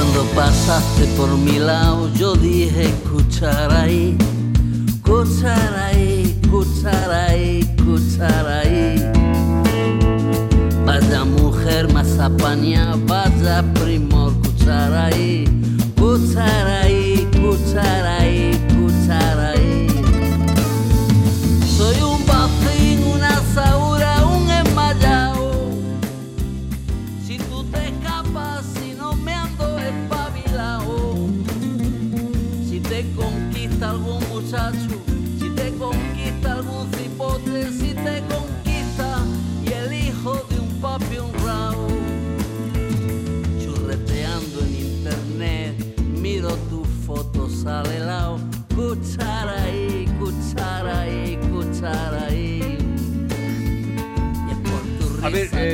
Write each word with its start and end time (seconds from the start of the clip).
Cuando 0.00 0.24
pasaste 0.34 1.04
por 1.14 1.28
mi 1.36 1.58
lado, 1.58 2.08
yo 2.14 2.32
dije 2.34 2.84
escuchar 2.86 3.70
ahí, 3.70 4.16
escuchar 7.76 8.46
ahí. 8.46 8.96
Vaya 10.86 11.24
mujer 11.26 11.92
más 11.92 12.18
apañada, 12.18 12.96
vaya 13.06 13.62
primor, 13.74 14.32
escuchar 14.42 14.94
ahí, 14.94 15.44
escuchar 17.34 18.06
ahí, 18.06 18.52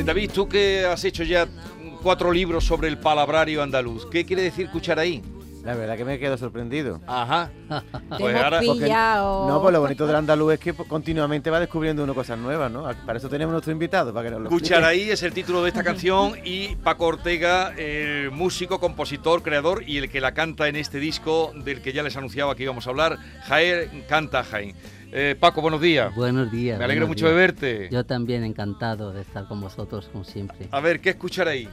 David, 0.07 0.31
tú 0.33 0.49
que 0.49 0.87
has 0.87 1.03
hecho 1.05 1.25
ya 1.25 1.49
cuatro 2.01 2.31
libros 2.33 2.65
sobre 2.65 2.87
el 2.87 2.97
palabrario 2.97 3.61
andaluz, 3.61 4.07
¿qué 4.07 4.25
quiere 4.25 4.41
decir 4.43 4.67
escuchar 4.67 5.01
ahí? 5.01 5.21
La 5.65 5.75
verdad 5.75 5.97
que 5.97 6.05
me 6.05 6.17
quedo 6.21 6.39
sorprendido. 6.39 7.01
Ajá. 7.09 7.51
Pues 8.17 8.37
ahora- 8.37 8.61
pillado. 8.61 9.49
No, 9.49 9.61
pues 9.61 9.73
lo 9.73 9.81
bonito 9.81 10.07
del 10.07 10.15
andaluz 10.15 10.53
es 10.55 10.61
que 10.61 10.73
pues, 10.75 10.89
continuamente 10.89 11.51
va 11.51 11.59
descubriendo 11.59 12.05
uno 12.05 12.15
cosas 12.15 12.39
nuevas, 12.39 12.71
¿no? 12.71 12.85
Para 13.05 13.19
eso 13.19 13.29
tenemos 13.29 13.51
nuestro 13.51 13.73
invitado, 13.73 14.15
para 14.15 14.29
que 14.29 14.31
nos 14.31 14.43
lo. 14.43 14.49
Cucharaí 14.49 15.11
es 15.11 15.25
el 15.25 15.33
título 15.33 15.65
de 15.65 15.71
esta 15.71 15.83
canción 15.83 16.35
y 16.45 16.77
Paco 16.77 17.07
Ortega, 17.07 17.75
el 17.77 18.31
músico, 18.31 18.79
compositor, 18.79 19.43
creador 19.43 19.83
y 19.85 19.97
el 19.99 20.09
que 20.09 20.21
la 20.21 20.35
canta 20.35 20.69
en 20.69 20.77
este 20.77 21.01
disco 21.01 21.53
del 21.57 21.83
que 21.83 21.93
ya 21.93 22.05
les 22.05 22.17
anunciaba 22.17 22.55
que 22.55 22.63
íbamos 22.63 22.87
a 22.87 22.91
hablar, 22.91 23.19
Jaén 23.49 24.05
canta 24.09 24.45
Jaén. 24.45 24.77
Eh, 25.13 25.37
Paco, 25.39 25.61
buenos 25.63 25.81
días. 25.81 26.15
Buenos 26.15 26.51
días. 26.51 26.79
Me 26.79 26.85
alegro 26.85 27.07
mucho 27.07 27.29
de 27.29 27.35
verte. 27.35 27.89
Yo 27.91 28.05
también 28.05 28.45
encantado 28.45 29.13
de 29.13 29.23
estar 29.23 29.47
con 29.47 29.61
vosotros, 29.61 30.09
como 30.13 30.25
siempre. 30.25 30.69
A 30.71 30.81
ver, 30.81 31.01
¿qué 31.01 31.11
escuchar 31.11 31.49
ahí? 31.49 31.69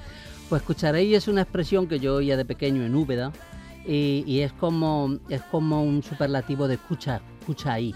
Pues 0.50 0.62
escucharéis 0.62 1.18
es 1.18 1.28
una 1.28 1.42
expresión 1.42 1.88
que 1.88 2.00
yo 2.00 2.16
oía 2.16 2.38
de 2.38 2.46
pequeño 2.46 2.84
en 2.84 2.96
Úbeda 2.96 3.32
y, 3.86 4.24
y 4.28 4.42
es, 4.42 4.54
como, 4.54 5.18
es 5.30 5.42
como 5.44 5.84
un 5.84 6.04
superlativo 6.04 6.68
de 6.68 6.76
escucha, 6.76 7.22
escucha 7.40 7.74
ahí. 7.74 7.94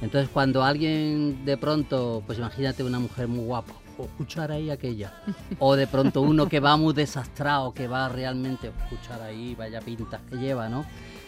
Entonces 0.00 0.30
cuando 0.32 0.64
alguien 0.64 1.44
de 1.44 1.56
pronto, 1.56 2.22
pues 2.26 2.38
imagínate 2.38 2.82
una 2.82 2.98
mujer 2.98 3.28
muy 3.28 3.44
guapa, 3.44 3.74
o 3.98 4.04
escuchar 4.04 4.50
ahí 4.50 4.70
aquella. 4.70 5.12
O 5.58 5.76
de 5.76 5.86
pronto 5.86 6.22
uno 6.22 6.48
que 6.48 6.58
va 6.58 6.76
muy 6.76 6.94
desastrado, 6.94 7.74
que 7.74 7.86
va 7.86 8.08
realmente, 8.08 8.72
escuchar 8.84 9.20
ahí, 9.20 9.54
vaya 9.54 9.80
pintas 9.80 10.22
que 10.30 10.36
lleva, 10.36 10.68
¿no? 10.68 10.86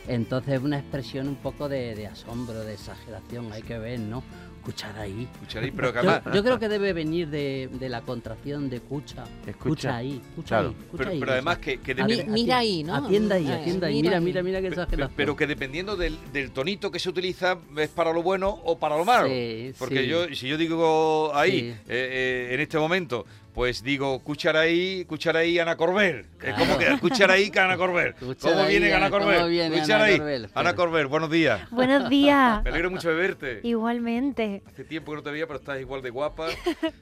Entonces 0.08 0.55
es 0.55 0.61
una 0.62 0.78
expresión 0.78 1.28
un 1.28 1.36
poco 1.36 1.69
de, 1.69 1.95
de 1.95 2.06
asombro, 2.06 2.64
de 2.64 2.75
exageración, 2.75 3.53
hay 3.53 3.62
que 3.62 3.78
ver, 3.78 4.00
¿no? 4.00 4.22
Escuchar 4.58 4.97
ahí. 4.97 5.28
Escuchar 5.33 5.64
ahí, 5.64 5.72
pero 5.72 5.92
que 5.92 6.03
Yo, 6.05 6.11
además... 6.11 6.34
yo 6.36 6.42
creo 6.45 6.58
que 6.61 6.69
debe 6.69 6.92
venir 6.92 7.28
de, 7.28 7.69
de 7.72 7.89
la 7.89 8.00
contracción 8.03 8.70
de 8.70 8.77
escucha. 8.77 9.25
Escucha. 9.45 9.50
Escucha 9.50 9.97
ahí, 9.97 10.20
escucha 10.30 10.48
Claro. 10.48 10.69
ahí. 10.69 10.75
escucha 10.84 10.97
Pero, 10.98 11.11
ahí, 11.11 11.19
pero 11.20 11.33
además 11.33 11.58
que, 11.58 11.80
que 11.80 11.95
depende- 11.97 12.25
mira 12.28 12.58
ahí, 12.58 12.84
¿no? 12.84 12.95
Atienda 12.95 13.34
ahí, 13.36 13.50
atienda 13.50 13.86
ahí. 13.89 13.95
mira 14.03 14.20
Mira, 14.20 14.20
mira, 14.20 14.42
mira 14.45 14.61
pe- 14.61 14.69
exageración. 14.69 15.12
Pero 15.17 15.34
que 15.34 15.47
dependiendo 15.48 15.97
del, 15.97 16.17
del 16.33 16.53
tonito 16.53 16.92
que 16.92 17.00
se 17.00 17.08
utiliza 17.08 17.58
es 17.77 17.89
para 17.89 18.12
lo 18.12 18.23
bueno 18.23 18.50
o 18.64 18.78
para 18.78 18.97
lo 18.97 19.05
malo. 19.05 19.27
Sí, 19.28 19.73
Porque 19.80 20.03
sí. 20.03 20.06
yo, 20.06 20.27
si 20.33 20.46
yo 20.48 20.57
digo 20.57 21.33
ahí, 21.35 21.51
Sí. 21.51 21.67
eh, 21.67 21.77
eh, 21.89 22.48
en 22.55 22.61
este 22.61 22.79
momento, 22.79 23.27
pues 23.55 23.83
digo, 23.83 24.17
escuchar 24.17 24.57
ahí, 24.57 25.01
escuchar 25.02 25.36
ahí 25.36 25.58
Ana 25.58 25.77
Corbel. 25.77 26.27
Es 26.42 26.55
como 26.55 26.79
que 26.79 26.86
escuchar 26.89 27.30
ahí 27.30 27.51
que 27.51 27.61
Ana 27.61 27.77
Corbel. 27.77 28.08
Escuchar 28.18 28.52
¿Cómo 28.55 28.67
viene 28.67 28.92
Ana 28.95 29.11
¿cómo 29.11 29.24
Corbel? 29.24 29.51
viene 29.51 29.74
Escuchar 29.77 30.02
Ana. 30.02 30.17
Corbel? 30.17 30.48
Ana 30.55 30.74
Corbel, 30.74 31.07
buenos 31.07 31.30
días. 31.30 31.70
Buenos 31.70 32.08
días. 32.08 32.62
Me 32.64 32.70
alegro 32.70 32.91
mucho 32.91 33.08
de 33.11 33.14
verte. 33.14 33.61
Igualmente. 33.62 34.62
Hace 34.67 34.85
tiempo 34.85 35.12
que 35.12 35.17
no 35.17 35.23
te 35.23 35.30
veía, 35.30 35.46
pero 35.46 35.58
estás 35.58 35.79
igual 35.80 36.01
de 36.02 36.11
guapa. 36.11 36.48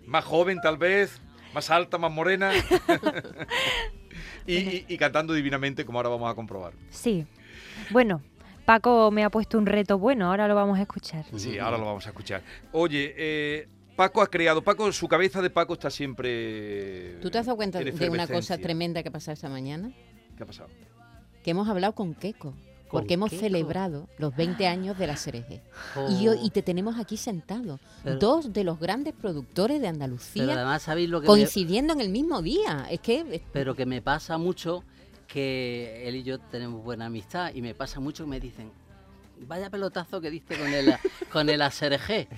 Más 0.06 0.24
joven, 0.24 0.58
tal 0.60 0.76
vez. 0.76 1.20
Más 1.54 1.70
alta, 1.70 1.98
más 1.98 2.10
morena. 2.12 2.52
y, 4.46 4.54
y- 4.56 4.84
y 4.88 4.96
cantando 4.98 5.32
divinamente, 5.34 5.84
como 5.84 5.98
ahora 5.98 6.08
vamos 6.10 6.30
a 6.30 6.34
comprobar. 6.34 6.72
Sí. 6.90 7.26
Bueno, 7.90 8.22
Paco 8.64 9.10
me 9.10 9.24
ha 9.24 9.30
puesto 9.30 9.58
un 9.58 9.66
reto 9.66 9.98
bueno, 9.98 10.26
ahora 10.30 10.46
lo 10.48 10.54
vamos 10.54 10.78
a 10.78 10.82
escuchar. 10.82 11.24
Sí, 11.36 11.58
ahora 11.58 11.78
lo 11.78 11.86
vamos 11.86 12.06
a 12.06 12.10
escuchar. 12.10 12.42
Oye, 12.72 13.14
eh, 13.16 13.68
Paco 13.96 14.22
ha 14.22 14.26
creado, 14.28 14.62
Paco, 14.62 14.90
su 14.92 15.08
cabeza 15.08 15.42
de 15.42 15.50
Paco 15.50 15.74
está 15.74 15.90
siempre. 15.90 17.16
¿Tú 17.20 17.30
te 17.30 17.38
has 17.38 17.46
dado 17.46 17.56
cuenta 17.56 17.80
en 17.80 17.94
de 17.96 18.08
una 18.10 18.26
cosa 18.26 18.56
tremenda 18.58 19.02
que 19.02 19.08
ha 19.08 19.12
pasado 19.12 19.34
esta 19.34 19.48
mañana? 19.48 19.92
¿Qué 20.36 20.42
ha 20.42 20.46
pasado? 20.46 20.68
Que 21.42 21.50
hemos 21.50 21.68
hablado 21.68 21.94
con 21.94 22.14
Keiko. 22.14 22.54
¿Con 22.88 23.02
Porque 23.02 23.14
hemos 23.14 23.30
Keiko? 23.30 23.44
celebrado 23.44 24.08
los 24.18 24.34
20 24.34 24.66
años 24.66 24.98
de 24.98 25.06
la 25.06 25.16
Cereje. 25.16 25.62
Y, 26.08 26.24
yo- 26.24 26.34
y 26.34 26.50
te 26.50 26.60
tenemos 26.62 26.98
aquí 26.98 27.16
sentado. 27.16 27.78
Pero- 28.02 28.18
Dos 28.18 28.52
de 28.52 28.64
los 28.64 28.80
grandes 28.80 29.14
productores 29.14 29.76
de 29.76 29.82
Pero 29.82 29.90
Andalucía 29.94 30.44
además, 30.54 30.82
¿sabéis 30.82 31.08
lo 31.08 31.20
que 31.20 31.24
me, 31.24 31.28
coincidiendo 31.28 31.92
en 31.92 32.00
el 32.00 32.08
mismo 32.08 32.42
día. 32.42 32.86
Es 32.90 32.98
que 33.00 33.42
pero 33.52 33.76
que 33.76 33.86
me 33.86 34.02
pasa 34.02 34.38
mucho? 34.38 34.82
Que 35.28 36.08
él 36.08 36.16
y 36.16 36.22
yo 36.24 36.40
tenemos 36.40 36.82
buena 36.82 37.06
amistad 37.06 37.52
y 37.54 37.62
me 37.62 37.74
pasa 37.76 38.00
mucho 38.00 38.24
que 38.24 38.30
me 38.30 38.40
dicen, 38.40 38.72
vaya 39.46 39.70
pelotazo 39.70 40.20
que 40.20 40.30
diste 40.30 40.56
con 40.58 40.72
el, 40.72 40.94
con 41.32 41.48
el 41.48 41.62
ASRG. 41.62 42.28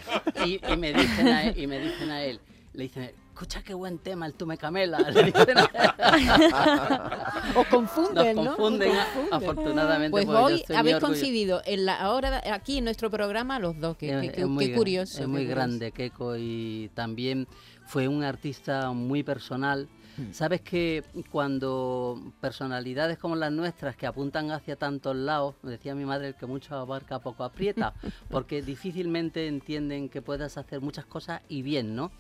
Y, 0.47 0.61
y 0.73 0.77
me 0.77 0.93
dicen 0.93 1.29
a 1.29 1.45
él, 1.45 1.59
y 1.59 1.67
me 1.67 1.79
dicen 1.79 2.11
a 2.11 2.23
él, 2.25 2.41
le 2.75 2.83
dicen, 2.85 3.11
escucha 3.33 3.63
qué 3.63 3.75
buen 3.75 3.99
tema 3.99 4.27
el 4.27 4.35
Tú 4.35 4.47
me 4.47 4.57
camela. 4.57 4.99
Le 5.11 5.25
dicen 5.25 5.59
a- 5.59 7.43
os 7.57 7.67
confunden, 7.67 8.37
Nos 8.37 8.45
¿no? 8.45 8.57
confunden, 8.57 8.93
a- 8.97 9.05
confunden. 9.07 9.33
afortunadamente. 9.35 10.11
Pues 10.11 10.29
hoy 10.29 10.65
habéis 10.75 10.97
coincidido 10.99 11.63
en 11.65 11.85
la 11.87 12.01
ahora 12.01 12.43
aquí 12.53 12.79
en 12.79 12.85
nuestro 12.85 13.11
programa 13.11 13.59
los 13.59 13.79
dos. 13.79 13.97
Qué, 13.97 14.11
Es- 14.11 14.21
qué- 14.21 14.27
es 14.29 14.33
qué- 14.35 14.47
muy 14.47 14.67
qué 14.67 14.73
gra- 14.73 14.77
curioso. 14.77 15.23
Es 15.23 15.29
muy 15.29 15.45
grande 15.47 15.93
Keiko 15.93 16.37
y 16.37 16.91
también 16.95 17.47
fue 17.93 18.09
un 18.09 18.25
artista 18.25 18.91
muy 18.93 19.23
personal. 19.23 19.87
Sabes 20.31 20.63
que 20.63 21.05
cuando 21.31 22.33
personalidades 22.41 23.19
como 23.19 23.37
las 23.37 23.53
nuestras 23.53 23.97
que 23.97 24.07
apuntan 24.07 24.51
hacia 24.51 24.77
tantos 24.77 25.15
lados, 25.15 25.57
me 25.61 25.73
decía 25.73 25.95
mi 25.95 26.07
madre 26.07 26.29
el 26.29 26.35
que 26.35 26.47
mucho 26.47 26.75
abarca 26.75 27.19
poco 27.19 27.45
aprieta, 27.45 27.93
porque 28.31 28.63
difícilmente 28.63 29.47
entienden 29.47 30.09
que 30.09 30.23
puedas 30.23 30.57
hacer 30.57 30.81
muchas 30.81 31.05
cosas 31.05 31.43
y 31.51 31.61
bien, 31.61 31.95
¿no? 31.95 32.13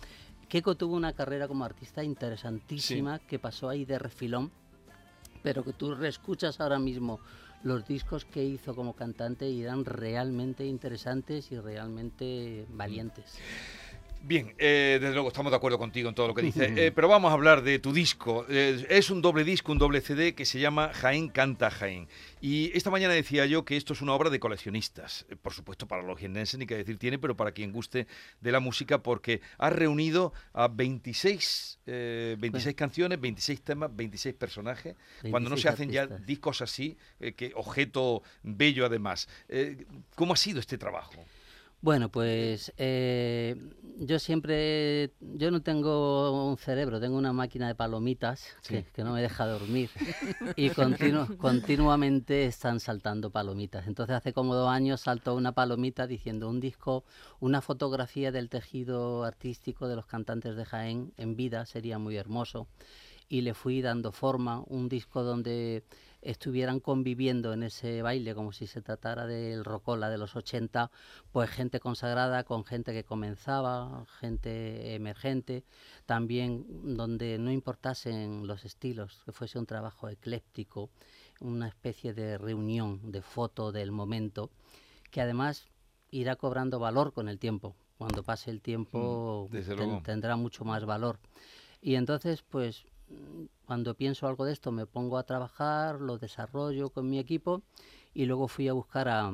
Keiko 0.50 0.74
tuvo 0.74 0.94
una 0.94 1.14
carrera 1.14 1.48
como 1.48 1.64
artista 1.64 2.04
interesantísima 2.04 3.18
que 3.20 3.38
pasó 3.38 3.70
ahí 3.70 3.86
de 3.86 3.98
refilón, 3.98 4.50
pero 5.42 5.64
que 5.64 5.72
tú 5.72 5.94
reescuchas 5.94 6.60
ahora 6.60 6.78
mismo 6.78 7.18
los 7.62 7.86
discos 7.86 8.26
que 8.26 8.44
hizo 8.44 8.74
como 8.74 8.92
cantante 8.92 9.48
y 9.48 9.62
eran 9.62 9.86
realmente 9.86 10.66
interesantes 10.66 11.50
y 11.50 11.58
realmente 11.58 12.66
valientes. 12.68 13.38
Bien, 14.24 14.54
eh, 14.58 14.98
desde 15.00 15.14
luego 15.14 15.28
estamos 15.28 15.50
de 15.50 15.56
acuerdo 15.56 15.78
contigo 15.78 16.08
en 16.08 16.14
todo 16.14 16.28
lo 16.28 16.34
que 16.34 16.42
dices, 16.42 16.70
eh, 16.76 16.92
pero 16.94 17.08
vamos 17.08 17.30
a 17.30 17.34
hablar 17.34 17.62
de 17.62 17.80
tu 17.80 17.92
disco. 17.92 18.46
Eh, 18.48 18.86
es 18.88 19.10
un 19.10 19.20
doble 19.20 19.42
disco, 19.42 19.72
un 19.72 19.78
doble 19.78 20.00
CD 20.00 20.34
que 20.34 20.44
se 20.44 20.60
llama 20.60 20.92
Jaén 20.94 21.28
Canta 21.28 21.70
Jaén. 21.70 22.06
Y 22.40 22.70
esta 22.76 22.90
mañana 22.90 23.14
decía 23.14 23.46
yo 23.46 23.64
que 23.64 23.76
esto 23.76 23.94
es 23.94 24.00
una 24.00 24.12
obra 24.12 24.30
de 24.30 24.38
coleccionistas. 24.38 25.26
Eh, 25.28 25.34
por 25.34 25.52
supuesto, 25.52 25.88
para 25.88 26.02
los 26.02 26.20
jiennenses 26.20 26.58
ni 26.58 26.66
que 26.66 26.76
decir 26.76 26.98
tiene, 26.98 27.18
pero 27.18 27.36
para 27.36 27.50
quien 27.50 27.72
guste 27.72 28.06
de 28.40 28.52
la 28.52 28.60
música, 28.60 29.02
porque 29.02 29.40
has 29.58 29.72
reunido 29.72 30.32
a 30.52 30.68
26, 30.68 31.80
eh, 31.86 32.36
26 32.38 32.76
canciones, 32.76 33.20
26 33.20 33.60
temas, 33.62 33.90
26 33.94 34.36
personajes. 34.36 34.94
Cuando 35.30 35.50
no 35.50 35.56
se 35.56 35.68
26 35.68 35.74
hacen 35.74 35.90
ya 35.90 36.06
discos 36.24 36.62
así, 36.62 36.96
que 37.18 37.52
objeto 37.56 38.22
bello 38.44 38.86
además. 38.86 39.28
¿Cómo 40.14 40.34
ha 40.34 40.36
sido 40.36 40.60
este 40.60 40.78
trabajo? 40.78 41.24
Bueno, 41.82 42.10
pues 42.10 42.72
eh, 42.76 43.56
yo 43.98 44.20
siempre, 44.20 45.10
yo 45.20 45.50
no 45.50 45.62
tengo 45.62 46.46
un 46.48 46.56
cerebro, 46.56 47.00
tengo 47.00 47.16
una 47.18 47.32
máquina 47.32 47.66
de 47.66 47.74
palomitas 47.74 48.46
que, 48.68 48.84
que 48.92 49.02
no 49.02 49.12
me 49.14 49.20
deja 49.20 49.46
dormir 49.46 49.90
y 50.56 50.70
continu- 50.70 51.36
continuamente 51.38 52.44
están 52.46 52.78
saltando 52.78 53.30
palomitas. 53.30 53.88
Entonces 53.88 54.14
hace 54.14 54.32
como 54.32 54.54
dos 54.54 54.70
años 54.70 55.00
saltó 55.00 55.34
una 55.34 55.52
palomita 55.52 56.06
diciendo 56.06 56.48
un 56.48 56.60
disco, 56.60 57.02
una 57.40 57.60
fotografía 57.60 58.30
del 58.30 58.48
tejido 58.48 59.24
artístico 59.24 59.88
de 59.88 59.96
los 59.96 60.06
cantantes 60.06 60.54
de 60.54 60.64
Jaén 60.64 61.12
en 61.16 61.34
vida 61.34 61.66
sería 61.66 61.98
muy 61.98 62.16
hermoso. 62.16 62.68
y 63.28 63.40
le 63.40 63.54
fui 63.54 63.80
dando 63.80 64.12
forma, 64.12 64.62
un 64.66 64.88
disco 64.88 65.22
donde 65.22 65.84
estuvieran 66.22 66.80
conviviendo 66.80 67.52
en 67.52 67.64
ese 67.64 68.00
baile 68.00 68.34
como 68.34 68.52
si 68.52 68.66
se 68.66 68.80
tratara 68.80 69.26
del 69.26 69.64
rocola 69.64 70.08
de 70.08 70.18
los 70.18 70.36
80, 70.36 70.90
pues 71.32 71.50
gente 71.50 71.80
consagrada 71.80 72.44
con 72.44 72.64
gente 72.64 72.92
que 72.92 73.04
comenzaba, 73.04 74.06
gente 74.20 74.94
emergente, 74.94 75.64
también 76.06 76.64
donde 76.96 77.38
no 77.38 77.50
importasen 77.50 78.46
los 78.46 78.64
estilos, 78.64 79.20
que 79.24 79.32
fuese 79.32 79.58
un 79.58 79.66
trabajo 79.66 80.08
ecléptico, 80.08 80.90
una 81.40 81.68
especie 81.68 82.14
de 82.14 82.38
reunión, 82.38 83.10
de 83.10 83.20
foto 83.20 83.72
del 83.72 83.90
momento, 83.90 84.50
que 85.10 85.20
además 85.20 85.66
irá 86.10 86.36
cobrando 86.36 86.78
valor 86.78 87.12
con 87.12 87.28
el 87.28 87.38
tiempo. 87.38 87.74
Cuando 87.98 88.22
pase 88.22 88.50
el 88.50 88.60
tiempo 88.60 89.48
Mm, 89.50 90.02
tendrá 90.02 90.36
mucho 90.36 90.64
más 90.64 90.84
valor. 90.84 91.18
Y 91.80 91.96
entonces, 91.96 92.42
pues 92.42 92.84
cuando 93.66 93.94
pienso 93.94 94.26
algo 94.26 94.44
de 94.44 94.52
esto 94.52 94.72
me 94.72 94.86
pongo 94.86 95.18
a 95.18 95.24
trabajar, 95.24 96.00
lo 96.00 96.18
desarrollo 96.18 96.90
con 96.90 97.08
mi 97.08 97.18
equipo 97.18 97.62
y 98.14 98.26
luego 98.26 98.48
fui 98.48 98.68
a 98.68 98.72
buscar 98.72 99.08
a, 99.08 99.32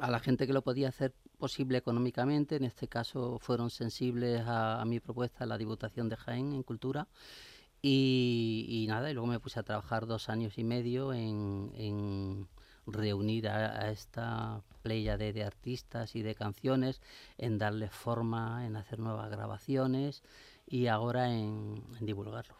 a 0.00 0.10
la 0.10 0.20
gente 0.20 0.46
que 0.46 0.52
lo 0.52 0.62
podía 0.62 0.88
hacer 0.88 1.14
posible 1.38 1.78
económicamente. 1.78 2.56
En 2.56 2.64
este 2.64 2.88
caso 2.88 3.38
fueron 3.40 3.70
sensibles 3.70 4.42
a, 4.46 4.80
a 4.80 4.84
mi 4.84 5.00
propuesta 5.00 5.46
la 5.46 5.58
Diputación 5.58 6.08
de 6.08 6.16
Jaén 6.16 6.52
en 6.52 6.62
Cultura. 6.62 7.08
Y, 7.82 8.66
y, 8.68 8.86
nada, 8.88 9.10
y 9.10 9.14
luego 9.14 9.28
me 9.28 9.38
puse 9.38 9.60
a 9.60 9.62
trabajar 9.62 10.06
dos 10.06 10.28
años 10.28 10.58
y 10.58 10.64
medio 10.64 11.12
en, 11.12 11.70
en 11.76 12.48
reunir 12.86 13.48
a, 13.48 13.80
a, 13.80 13.90
esta 13.90 14.62
playa 14.82 15.16
de, 15.16 15.32
de 15.32 15.44
artistas 15.44 16.16
y 16.16 16.22
de 16.22 16.34
canciones, 16.34 17.00
en 17.38 17.58
darle 17.58 17.88
forma, 17.90 18.66
en 18.66 18.76
hacer 18.76 18.98
nuevas 18.98 19.30
grabaciones 19.30 20.22
y 20.66 20.88
ahora 20.88 21.30
en, 21.30 21.82
en 21.98 22.06
divulgarlo. 22.06 22.56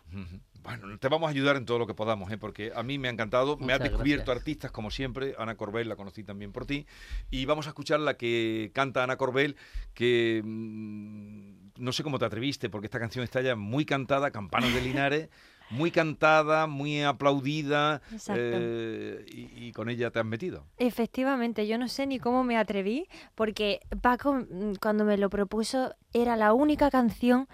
Bueno, 0.63 0.99
te 0.99 1.09
vamos 1.09 1.27
a 1.29 1.31
ayudar 1.31 1.57
en 1.57 1.67
todo 1.67 1.79
lo 1.79 1.87
que 1.87 1.95
podamos, 1.95 2.31
¿eh? 2.31 2.39
porque 2.39 2.73
a 2.75 2.83
mí 2.83 2.99
me 2.99 3.09
ha 3.09 3.11
encantado. 3.11 3.57
Muchas 3.57 3.67
me 3.67 3.73
has 3.73 3.81
descubierto 3.81 4.27
gracias. 4.27 4.43
artistas 4.43 4.71
como 4.71 4.91
siempre. 4.91 5.35
Ana 5.39 5.57
Corbel 5.57 5.89
la 5.89 5.97
conocí 5.97 6.23
también 6.23 6.53
por 6.53 6.67
ti. 6.67 6.87
Y 7.31 7.45
vamos 7.47 7.67
a 7.67 7.71
escuchar 7.71 8.01
la 8.01 8.17
que 8.17 8.71
canta 8.73 9.03
Ana 9.03 9.17
Corbel, 9.17 9.57
que 9.95 10.43
mmm, 10.45 11.71
no 11.79 11.93
sé 11.93 12.03
cómo 12.03 12.19
te 12.19 12.25
atreviste, 12.25 12.71
porque 12.71 12.87
esta 12.87 13.01
canción 13.01 13.25
está 13.25 13.41
ya 13.43 13.57
muy 13.57 13.85
cantada, 13.85 14.31
Campanas 14.31 14.73
de 14.73 14.81
Linares. 14.81 15.29
muy 15.71 15.91
cantada, 15.91 16.67
muy 16.67 17.03
aplaudida 17.03 18.01
eh, 18.29 19.25
y, 19.29 19.67
y, 19.67 19.73
con 19.73 19.89
ella 19.89 20.11
te 20.11 20.21
has 20.21 20.25
metido. 20.25 20.65
Efectivamente, 20.79 21.67
yo 21.67 21.79
no 21.79 21.89
sé 21.89 22.07
ni 22.07 22.19
cómo 22.19 22.45
me 22.45 22.57
atreví, 22.57 23.09
porque 23.35 23.81
Paco 24.01 24.35
mm, 24.35 24.75
cuando 24.81 25.05
me 25.05 25.17
lo 25.17 25.29
propuso 25.29 25.95
era 26.13 26.37
la 26.37 26.53
única 26.53 26.91
canción 26.91 27.49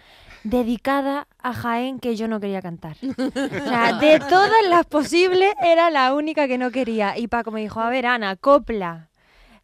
dedicada 0.45 1.29
a 1.39 1.53
Jaén 1.53 1.99
que 1.99 2.17
yo 2.17 2.29
no 2.29 2.41
quería 2.41 2.63
cantar. 2.63 2.97
O 3.03 3.69
sea, 3.69 3.99
de 3.99 4.19
todas 4.29 4.69
las 4.69 4.87
posibles 4.87 5.53
era 5.63 5.91
la 5.91 6.15
única 6.15 6.47
que 6.47 6.59
no 6.59 6.71
quería. 6.71 7.17
Y 7.19 7.29
Paco 7.29 7.51
me 7.51 7.61
dijo, 7.61 7.81
a 7.81 7.91
ver 7.91 8.07
Ana, 8.07 8.37
copla, 8.37 9.09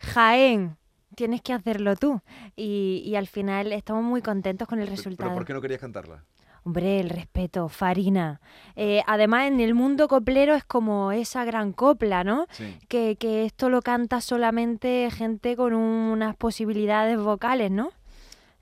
Jaén, 0.00 0.76
tienes 1.14 1.42
que 1.42 1.52
hacerlo 1.52 1.96
tú. 1.96 2.20
Y, 2.56 3.02
y 3.04 3.16
al 3.16 3.26
final 3.26 3.72
estamos 3.72 4.04
muy 4.04 4.22
contentos 4.22 4.66
con 4.66 4.80
el 4.80 4.86
resultado. 4.86 5.28
¿Pero 5.28 5.34
por 5.34 5.46
qué 5.46 5.52
no 5.52 5.60
querías 5.60 5.80
cantarla? 5.80 6.24
Hombre, 6.64 7.00
el 7.00 7.10
respeto, 7.10 7.68
Farina. 7.68 8.40
Eh, 8.76 9.02
además, 9.06 9.46
en 9.48 9.60
el 9.60 9.74
mundo 9.74 10.08
coplero 10.08 10.54
es 10.54 10.64
como 10.64 11.12
esa 11.12 11.44
gran 11.44 11.72
copla, 11.72 12.24
¿no? 12.24 12.46
Sí. 12.50 12.76
Que, 12.88 13.16
que, 13.16 13.44
esto 13.44 13.68
lo 13.68 13.82
canta 13.82 14.20
solamente 14.20 15.10
gente 15.10 15.56
con 15.56 15.74
un, 15.74 16.10
unas 16.10 16.36
posibilidades 16.36 17.18
vocales, 17.18 17.70
¿no? 17.70 17.90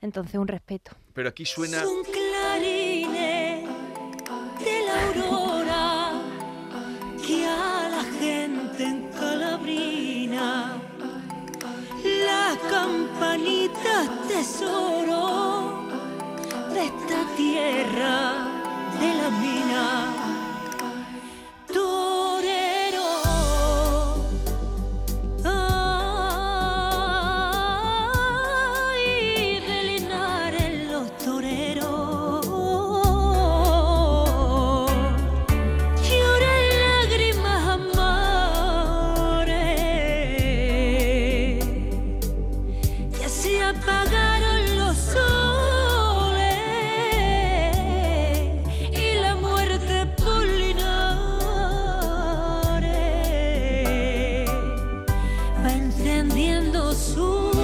Entonces, 0.01 0.35
un 0.35 0.47
respeto. 0.47 0.91
Pero 1.13 1.29
aquí 1.29 1.45
suena... 1.45 1.83
Son 1.83 2.03
clarines 2.03 3.67
de 4.59 4.85
la 4.85 5.07
aurora 5.07 6.11
que 7.25 7.45
a 7.45 7.89
la 7.89 8.03
gente 8.19 8.83
en 8.83 9.09
Calabrina 9.09 10.81
las 12.03 12.57
campanitas 12.69 14.09
tesoro 14.27 15.06
tierra 17.57 18.45
de 18.99 19.13
la 19.19 19.29
mina. 19.29 20.26
Encendiendo 56.27 56.93
su 56.93 57.56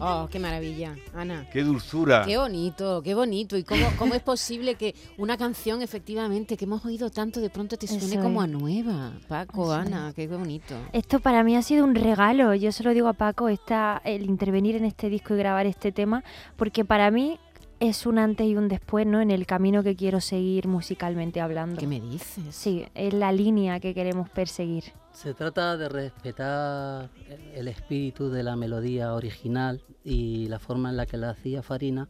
Oh, 0.00 0.28
qué 0.30 0.38
maravilla, 0.38 0.96
Ana. 1.14 1.48
¡Qué 1.52 1.62
dulzura! 1.62 2.24
Qué 2.24 2.36
bonito, 2.38 3.02
qué 3.02 3.14
bonito. 3.14 3.56
¿Y 3.56 3.64
cómo, 3.64 3.86
cómo 3.98 4.14
es 4.14 4.22
posible 4.22 4.76
que 4.76 4.94
una 5.16 5.36
canción, 5.36 5.82
efectivamente, 5.82 6.56
que 6.56 6.64
hemos 6.64 6.84
oído 6.84 7.10
tanto, 7.10 7.40
de 7.40 7.50
pronto 7.50 7.76
te 7.76 7.86
suene 7.86 8.04
Eso 8.04 8.22
como 8.22 8.42
es. 8.42 8.48
a 8.48 8.52
nueva? 8.52 9.12
Paco, 9.26 9.64
Eso 9.64 9.74
Ana, 9.74 10.12
qué 10.14 10.26
bonito. 10.28 10.74
Esto 10.92 11.20
para 11.20 11.42
mí 11.42 11.56
ha 11.56 11.62
sido 11.62 11.84
un 11.84 11.94
regalo. 11.94 12.54
Yo 12.54 12.72
se 12.72 12.84
lo 12.84 12.94
digo 12.94 13.08
a 13.08 13.12
Paco, 13.12 13.48
esta, 13.48 14.00
el 14.04 14.22
intervenir 14.22 14.76
en 14.76 14.84
este 14.84 15.08
disco 15.08 15.34
y 15.34 15.38
grabar 15.38 15.66
este 15.66 15.92
tema, 15.92 16.22
porque 16.56 16.84
para 16.84 17.10
mí 17.10 17.38
es 17.80 18.06
un 18.06 18.18
antes 18.18 18.46
y 18.46 18.56
un 18.56 18.68
después, 18.68 19.06
¿no? 19.06 19.20
En 19.20 19.30
el 19.30 19.46
camino 19.46 19.82
que 19.82 19.96
quiero 19.96 20.20
seguir 20.20 20.66
musicalmente 20.66 21.40
hablando. 21.40 21.78
¿Qué 21.78 21.86
me 21.86 22.00
dices? 22.00 22.54
Sí, 22.54 22.86
es 22.94 23.14
la 23.14 23.32
línea 23.32 23.80
que 23.80 23.94
queremos 23.94 24.28
perseguir. 24.30 24.84
Se 25.12 25.34
trata 25.34 25.76
de 25.76 25.88
respetar 25.88 27.10
el 27.54 27.68
espíritu 27.68 28.30
de 28.30 28.42
la 28.42 28.56
melodía 28.56 29.14
original 29.14 29.82
y 30.04 30.46
la 30.48 30.58
forma 30.58 30.90
en 30.90 30.96
la 30.96 31.06
que 31.06 31.16
la 31.16 31.30
hacía 31.30 31.62
Farina 31.62 32.08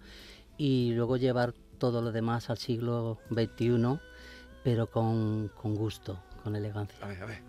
y 0.57 0.93
luego 0.93 1.17
llevar 1.17 1.55
todo 1.79 2.03
lo 2.03 2.13
demás 2.13 2.51
al 2.51 2.59
siglo 2.59 3.19
XXI, 3.31 3.99
pero 4.65 4.89
con, 4.89 5.51
con 5.55 5.75
gusto, 5.75 6.19
con 6.43 6.57
elegancia. 6.57 6.99
A 7.03 7.09
ver, 7.09 7.23
a 7.23 7.27
ver. 7.27 7.48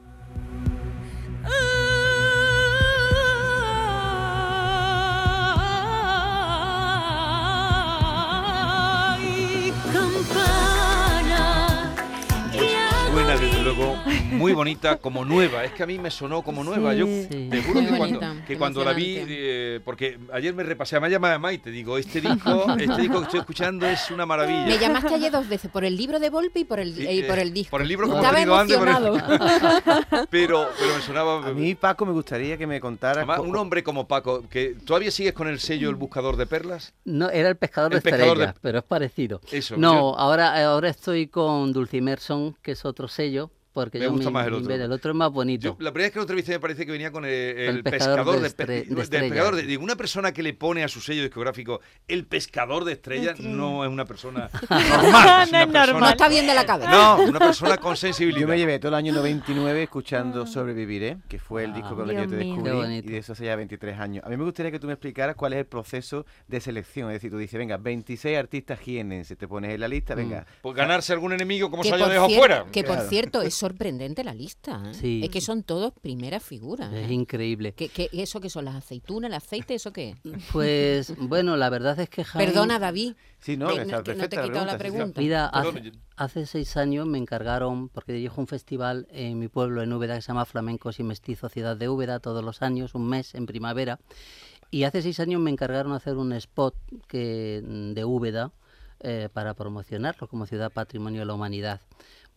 Luego, 13.73 13.95
muy 14.31 14.53
bonita, 14.53 14.97
como 14.97 15.25
nueva. 15.25 15.63
Es 15.63 15.71
que 15.73 15.83
a 15.83 15.85
mí 15.85 15.97
me 15.99 16.11
sonó 16.11 16.41
como 16.41 16.63
nueva. 16.63 16.93
Yo 16.93 17.05
Sí, 17.05 17.47
te 17.49 17.61
juro 17.63 17.79
que 17.81 17.97
cuando, 17.97 18.19
que 18.47 18.57
cuando 18.57 18.83
la 18.83 18.93
vi, 18.93 19.15
eh, 19.27 19.79
porque 19.83 20.17
ayer 20.33 20.53
me 20.53 20.63
repasé, 20.63 20.99
me 20.99 21.09
llamaba 21.09 21.37
Maite, 21.39 21.69
digo, 21.71 21.97
este 21.97 22.21
disco, 22.21 22.65
este 22.79 23.01
disco 23.01 23.19
que 23.19 23.23
estoy 23.25 23.39
escuchando 23.41 23.85
es 23.87 24.09
una 24.11 24.25
maravilla. 24.25 24.65
Me 24.65 24.77
llamaste 24.77 25.13
ayer 25.15 25.31
dos 25.31 25.47
veces, 25.47 25.69
por 25.71 25.83
el 25.85 25.95
libro 25.95 26.19
de 26.19 26.29
Volpe 26.29 26.59
y 26.59 26.63
por 26.65 26.79
el, 26.79 26.93
Sí, 26.95 27.07
y 27.07 27.23
por 27.23 27.37
eh, 27.39 27.41
el 27.43 27.53
disco. 27.53 27.71
por 27.71 27.81
el 27.81 27.87
libro 27.87 28.05
hemos 28.07 28.17
Estaba 28.23 28.61
antes, 28.61 28.77
por 28.77 28.87
el- 28.87 28.95
emocionado. 28.95 30.27
Pero, 30.29 30.67
pero 30.79 30.95
me 30.95 31.01
sonaba... 31.01 31.47
A 31.47 31.53
mí, 31.53 31.75
Paco, 31.75 32.05
me 32.05 32.11
gustaría 32.11 32.57
que 32.57 32.67
me 32.67 32.79
contara... 32.79 33.17
Además, 33.21 33.39
un 33.39 33.55
hombre 33.55 33.83
como 33.83 34.07
Paco, 34.07 34.43
que 34.49 34.75
todavía 34.85 35.11
sigues 35.11 35.33
con 35.33 35.47
el 35.47 35.59
sello 35.59 35.89
El 35.89 35.95
Buscador 35.95 36.35
de 36.37 36.45
Perlas. 36.45 36.93
No, 37.05 37.29
era 37.29 37.49
el 37.49 37.55
pescador 37.57 37.91
El 37.93 37.99
de 37.99 38.01
pescador 38.01 38.37
de- 38.37 38.53
pero 38.61 38.79
es 38.79 38.83
parecido. 38.83 39.41
Eso. 39.51 39.75
No, 39.77 39.93
yo- 39.93 40.19
ahora, 40.19 40.63
ahora 40.69 40.89
estoy 40.89 41.27
con 41.27 41.73
Dulcimerson, 41.73 42.55
que 42.61 42.71
es 42.73 42.85
otro 42.85 43.07
sello, 43.07 43.51
porque 43.73 43.99
Me 43.99 44.05
yo 44.05 44.11
gusta 44.11 44.29
más 44.29 44.47
el 44.47 44.53
otro. 44.53 44.73
el 44.73 44.91
otro 44.91 45.11
es 45.11 45.17
más 45.17 45.31
bonito. 45.31 45.63
yo- 45.63 45.77
la 45.79 45.91
primera 45.91 46.05
vez 46.07 46.11
que 46.13 46.19
lo 46.19 46.23
entrevisté 46.23 46.51
me 46.53 46.59
parece 46.59 46.85
que 46.85 46.91
venía 46.91 47.11
con 47.11 47.23
el, 47.25 47.31
el 47.31 47.75
El 47.77 47.83
pescador 47.83 48.17
pescador 48.25 48.41
de 48.41 48.47
estre- 48.49 48.85
de 49.09 49.19
pescador 49.19 49.55
de- 49.55 49.63
digo, 49.63 49.83
una 49.83 49.95
persona 49.95 50.31
que 50.33 50.41
le 50.43 50.53
pone 50.53 50.83
a 50.83 50.87
su 50.87 51.01
sello 51.01 51.21
discográfico 51.21 51.79
el 52.07 52.25
pescador 52.25 52.83
de 52.85 52.93
estrellas 52.93 53.35
Estrella. 53.35 53.55
no 53.55 53.83
es 53.85 53.89
una 53.91 54.05
persona 54.05 54.49
normal. 54.69 54.89
es 54.89 55.01
No 55.01 55.07
una 55.09 55.43
es 55.43 55.67
persona- 55.67 55.85
normal. 55.85 56.01
No 56.01 56.09
está 56.09 56.29
bien 56.29 56.47
de 56.47 56.53
la 56.55 56.65
cabeza. 56.65 56.91
No, 56.91 57.23
una 57.23 57.39
persona 57.39 57.77
con 57.77 57.95
sensibilidad. 57.97 58.41
Yo 58.41 58.47
me 58.47 58.57
llevé 58.57 58.79
todo 58.79 58.89
el 58.89 58.95
año 58.95 59.13
99 59.13 59.83
escuchando 59.83 60.45
Sobreviviré, 60.45 61.17
que 61.27 61.39
fue 61.39 61.63
el 61.65 61.71
Ah, 61.71 61.75
disco 61.75 61.95
con 61.95 62.09
el 62.09 62.15
que 62.15 62.21
yo 62.23 62.29
te 62.29 62.35
descubrí, 62.37 62.95
y 62.97 63.01
de 63.01 63.17
eso 63.17 63.33
hace 63.33 63.45
ya 63.45 63.55
23 63.55 63.99
años. 63.99 64.23
A 64.25 64.29
mí 64.29 64.37
me 64.37 64.43
gustaría 64.43 64.71
que 64.71 64.79
tú 64.79 64.87
me 64.87 64.93
explicaras 64.93 65.35
cuál 65.35 65.53
es 65.53 65.59
el 65.59 65.65
proceso 65.65 66.25
de 66.47 66.59
selección. 66.59 67.09
Es 67.09 67.15
decir, 67.15 67.31
tú 67.31 67.37
dices, 67.37 67.57
venga, 67.57 67.77
26 67.77 68.37
artistas 68.37 68.79
jienenses, 68.79 69.37
te 69.37 69.47
pones 69.47 69.71
en 69.73 69.79
la 69.79 69.87
lista, 69.87 70.15
venga. 70.15 70.45
Pues 70.61 70.75
ganarse 70.75 71.13
algún 71.13 71.33
enemigo 71.33 71.69
como 71.69 71.83
se 71.83 71.93
haya 71.93 72.03
por 72.05 72.11
dejado 72.13 72.29
cier- 72.29 72.37
fuera. 72.37 72.65
Que 72.71 72.83
por 72.83 72.99
cierto, 73.01 73.41
es 73.41 73.53
sorprendente 73.59 74.23
la 74.23 74.33
lista. 74.33 74.81
¿eh? 74.87 74.93
Sí. 74.93 75.21
Es 75.23 75.29
que 75.29 75.41
son 75.41 75.63
todos 75.63 75.93
primeras 76.01 76.41
figuras. 76.43 76.91
Es 76.93 77.09
¿eh? 77.09 77.13
increíble. 77.13 77.73
¿Qué, 77.73 77.89
qué- 77.89 78.09
¿Eso 78.13 78.39
qué 78.41 78.49
son? 78.49 78.65
¿Las 78.65 78.75
aceitunas, 78.75 79.29
el 79.29 79.35
aceite? 79.35 79.75
¿Eso 79.75 79.91
qué? 79.93 80.15
es? 80.23 80.43
Pues 80.51 81.13
bueno, 81.17 81.55
la 81.57 81.69
verdad 81.69 81.99
es 81.99 82.09
que 82.09 82.23
Jaén... 82.23 82.45
Perdona, 82.47 82.79
David. 82.79 83.13
Sí, 83.39 83.57
no, 83.57 83.67
que 83.69 83.85
no- 83.85 84.03
que 84.03 84.15
no 84.15 84.27
te 84.29 84.35
he 84.39 84.43
quitado 84.43 84.65
la 84.65 84.71
sí, 84.71 84.77
sí. 84.77 84.77
pregunta. 84.77 85.21
Mira, 85.21 85.45
hace, 85.47 85.91
hace 86.15 86.45
seis 86.45 86.75
años 86.77 87.05
me 87.07 87.17
encargaron, 87.17 87.89
porque 87.89 88.13
dirijo 88.13 88.41
un 88.41 88.47
festival 88.47 89.07
en 89.11 89.37
mi 89.39 89.47
pueblo, 89.47 89.81
en 89.83 89.93
Úbeda, 89.93 90.15
que 90.15 90.21
se 90.21 90.27
llama 90.29 90.45
Flamencos 90.45 90.99
y 90.99 91.03
Mestizo 91.03 91.49
Ciudad 91.49 91.77
de 91.77 91.87
Úbeda, 91.89 92.19
todos 92.19 92.43
los 92.43 92.61
años, 92.61 92.95
un 92.95 93.07
mes 93.07 93.35
en 93.35 93.45
primavera. 93.45 93.99
Y 94.71 94.83
hace 94.83 95.01
seis 95.01 95.19
años 95.19 95.41
me 95.41 95.49
encargaron 95.49 95.93
hacer 95.93 96.15
un 96.17 96.31
spot 96.33 96.75
que, 97.07 97.61
de 97.63 98.05
Úbeda 98.05 98.51
eh, 98.99 99.29
para 99.33 99.53
promocionarlo 99.53 100.27
como 100.27 100.45
ciudad 100.45 100.71
patrimonio 100.71 101.21
de 101.21 101.25
la 101.25 101.33
humanidad. 101.33 101.81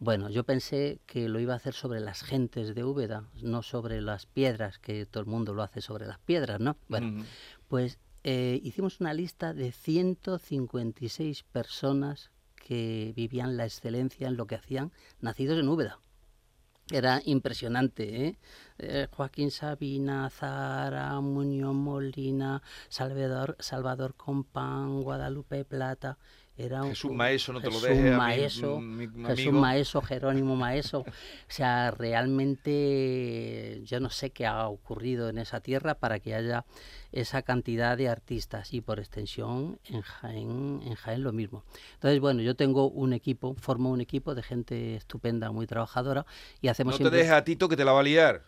Bueno, 0.03 0.29
yo 0.31 0.43
pensé 0.43 0.99
que 1.07 1.29
lo 1.29 1.39
iba 1.39 1.53
a 1.53 1.59
hacer 1.59 1.75
sobre 1.75 2.01
las 2.01 2.25
gentes 2.25 2.75
de 2.75 2.83
Úbeda, 2.83 3.23
no 3.41 3.63
sobre 3.63 4.01
las 4.01 4.27
piedras, 4.27 4.81
que 4.81 5.07
todo 5.07 5.21
el 5.23 5.29
mundo 5.29 5.55
lo 5.55 5.63
hace 5.63 5.81
sobre 5.81 6.07
las 6.07 6.19
piedras, 6.19 6.59
¿no? 6.59 6.77
Bueno, 6.89 7.07
Mm. 7.07 7.25
pues 7.69 8.01
eh, 8.25 8.59
hicimos 8.65 8.99
una 9.01 9.15
lista 9.15 9.55
de 9.55 9.71
156 9.71 11.45
personas 11.45 12.33
que 12.57 13.13
vivían 13.15 13.57
la 13.57 13.65
excelencia 13.65 14.27
en 14.27 14.37
lo 14.37 14.47
que 14.49 14.57
hacían, 14.57 14.91
nacidos 15.21 15.61
en 15.61 15.69
Úbeda. 15.69 16.01
Era 16.91 17.23
impresionante, 17.25 18.27
¿eh? 18.27 18.39
Eh, 18.79 19.07
Joaquín 19.13 19.53
Sabina, 19.53 20.29
Zara, 20.31 21.21
Muñoz 21.21 21.75
Molina, 21.77 22.61
Salvador, 22.89 23.57
Salvador 23.61 24.15
Compán, 24.17 25.01
Guadalupe 25.01 25.65
Plata. 25.65 26.19
Era 26.57 26.83
un- 26.83 26.91
Jesús 26.91 27.11
Maeso, 27.13 27.53
no 27.55 27.61
te 27.63 27.71
lo 27.71 27.81
dejes 27.81 27.99
a 27.99 28.11
mi- 28.11 28.17
Maeso, 28.17 28.79
mi- 28.81 29.07
mi 29.09 29.25
Jesús 29.27 29.47
amigo. 29.47 29.61
Maeso, 29.61 30.03
Jerónimo 30.03 30.55
Maeso. 30.55 30.99
O 31.01 31.05
sea, 31.49 31.91
realmente 31.91 33.81
yo 33.85 34.01
no 34.01 34.11
sé 34.11 34.31
qué 34.31 34.47
ha 34.47 34.69
ocurrido 34.69 35.29
en 35.29 35.39
esa 35.39 35.61
tierra 35.61 35.95
para 35.95 36.21
que 36.21 36.35
haya 36.35 36.65
esa 37.11 37.43
cantidad 37.43 37.97
de 37.97 38.09
artistas 38.09 38.73
y 38.73 38.81
por 38.81 38.99
extensión 38.99 39.79
en 39.85 40.03
Jaén, 40.03 40.81
en 40.85 40.95
Jaén 40.95 41.23
lo 41.23 41.33
mismo. 41.33 41.65
Entonces, 41.95 42.21
bueno, 42.21 42.43
yo 42.43 42.55
tengo 42.55 42.89
un 42.91 43.13
equipo, 43.13 43.55
formo 43.55 43.91
un 43.91 44.01
equipo 44.01 44.35
de 44.35 44.43
gente 44.43 44.97
estupenda, 44.97 45.51
muy 45.53 45.67
trabajadora 45.67 46.27
y 46.61 46.69
hacemos 46.69 46.99
No 47.01 47.11
te 47.11 47.17
dejes 47.17 47.33
a 47.33 47.45
Tito 47.45 47.69
que 47.69 47.77
te 47.77 47.85
la 47.85 47.93
va 47.93 48.01
a 48.01 48.05
liar. 48.05 48.45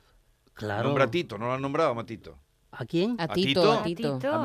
Claro. 0.54 0.84
Nombra 0.88 1.04
a 1.04 1.10
Tito, 1.10 1.36
no 1.36 1.46
lo 1.46 1.54
han 1.54 1.62
nombrado 1.62 1.94
Matito. 1.94 2.38
¿A 2.76 2.84
quién? 2.84 3.16
A 3.18 3.24
¿A 3.24 3.28
Tito, 3.28 3.60
Tito? 3.60 3.72
a 3.72 3.82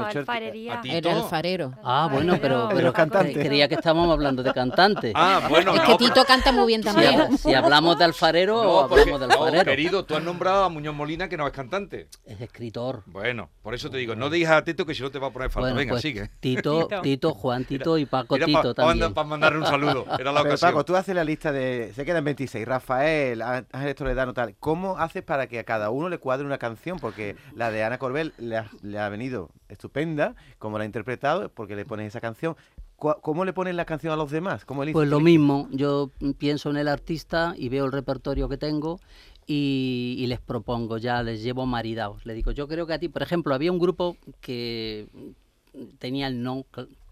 Tito. 0.10 0.20
Alfarería. 0.20 0.82
Era 0.84 1.16
alfarero. 1.16 1.74
Ah, 1.84 2.10
bueno, 2.12 2.38
pero, 2.42 2.66
Pero 2.68 2.76
pero 2.78 2.94
cantante. 2.94 3.34
cre- 3.36 3.46
creía 3.48 3.68
que 3.68 3.76
estábamos 3.76 4.12
hablando 4.12 4.44
de 4.44 4.54
cantante. 4.54 5.12
Ah, 5.16 5.42
bueno, 5.50 5.72
Es 5.74 5.78
no. 5.82 5.86
que 5.88 5.96
pero- 5.98 6.14
Tito 6.14 6.26
canta 6.26 6.52
muy 6.52 6.68
bien 6.68 6.82
Si, 6.84 6.88
también. 6.90 7.38
si 7.38 7.54
hablamos 7.54 7.98
de 7.98 8.06
alfarero, 8.06 8.64
No, 8.64 8.88
porque- 8.88 9.02
hablamos 9.02 9.20
de 9.22 9.28
no, 9.28 9.34
alfarero. 9.34 9.64
querido, 9.66 10.06
tú 10.06 10.16
has 10.16 10.24
nombrado 10.24 10.64
a 10.64 10.70
Muñoz 10.70 10.96
Molina 10.96 11.28
que 11.30 11.38
no 11.38 11.48
es 11.48 11.54
cantante. 11.54 12.08
Es 12.26 12.40
escritor. 12.42 13.04
Bueno, 13.06 13.50
por 13.62 13.74
eso 13.74 13.90
te 13.90 13.98
digo, 13.98 14.16
no 14.16 14.30
digas 14.30 14.52
a 14.52 14.64
Tito 14.64 14.86
que 14.86 14.94
si 14.96 15.02
no 15.02 15.12
te 15.12 15.20
va 15.20 15.28
a 15.28 15.32
poner 15.32 15.50
falta. 15.50 15.68
Bueno, 15.68 15.76
Venga, 15.78 15.92
pues, 15.94 16.02
sigue. 16.02 16.30
Tito, 16.40 16.88
Tito. 16.88 17.02
Tito, 17.02 17.34
Juan 17.34 17.66
Tito 17.66 17.98
y 17.98 18.06
Paco 18.06 18.36
Era 18.36 18.46
Tito 18.46 18.74
para 18.74 18.74
también. 18.90 19.14
mandarle 19.30 19.60
un 19.60 19.66
saludo. 19.66 20.06
Era 20.20 20.32
la 20.32 20.42
Pero 20.42 20.54
ocasión. 20.54 20.72
Paco, 20.72 20.86
tú 20.86 20.96
haces 20.96 21.16
la 21.16 21.24
lista 21.24 21.52
de... 21.52 21.92
Se 21.96 22.06
quedan 22.06 22.24
26. 22.24 22.68
Rafael, 22.68 23.42
Á- 23.42 23.66
Ángeles 23.72 23.96
Toledano, 23.96 24.34
tal. 24.34 24.56
¿Cómo 24.60 24.98
haces 24.98 25.24
para 25.24 25.48
que 25.48 25.60
a 25.60 25.64
cada 25.64 25.90
uno 25.90 26.10
le 26.10 26.18
cuadre 26.18 26.46
una 26.46 26.58
canción? 26.58 27.00
Porque 27.00 27.36
la 27.56 27.72
de 27.72 27.84
Ana 27.84 27.98
Le 28.24 28.58
ha, 28.58 28.70
le 28.82 29.00
ha 29.00 29.10
venido 29.10 29.50
estupenda, 29.68 30.36
como 30.58 30.78
la 30.78 30.84
ha 30.84 30.86
interpretado, 30.86 31.50
porque 31.50 31.76
le 31.76 31.86
pones 31.86 32.08
esa 32.08 32.22
canción. 32.22 32.56
¿Cómo 32.98 33.46
le 33.46 33.54
pones 33.54 33.76
la 33.76 33.86
canción 33.86 34.12
a 34.12 34.18
los 34.18 34.30
demás? 34.30 34.66
¿Cómo? 34.66 34.84
Pues 34.92 35.08
lo 35.08 35.22
mismo, 35.22 35.70
yo 35.72 36.12
pienso 36.38 36.70
en 36.70 36.76
el 36.76 36.90
artista 36.90 37.54
y 37.58 37.70
veo 37.70 37.86
el 37.86 37.94
repertorio 37.94 38.50
que 38.50 38.58
tengo 38.58 39.00
y, 39.48 40.16
y 40.18 40.28
les 40.28 40.42
propongo, 40.42 40.98
ya 40.98 41.24
les 41.24 41.42
llevo 41.42 41.66
maridados. 41.66 42.26
Le 42.26 42.34
digo, 42.34 42.52
yo 42.52 42.68
creo 42.68 42.86
que 42.88 42.94
a 42.94 43.00
ti, 43.00 43.08
por 43.08 43.24
ejemplo, 43.24 43.56
había 43.56 43.72
un 43.72 43.80
grupo 43.80 44.18
que 44.42 45.08
tenía 45.98 46.28
el 46.28 46.44
no 46.44 46.66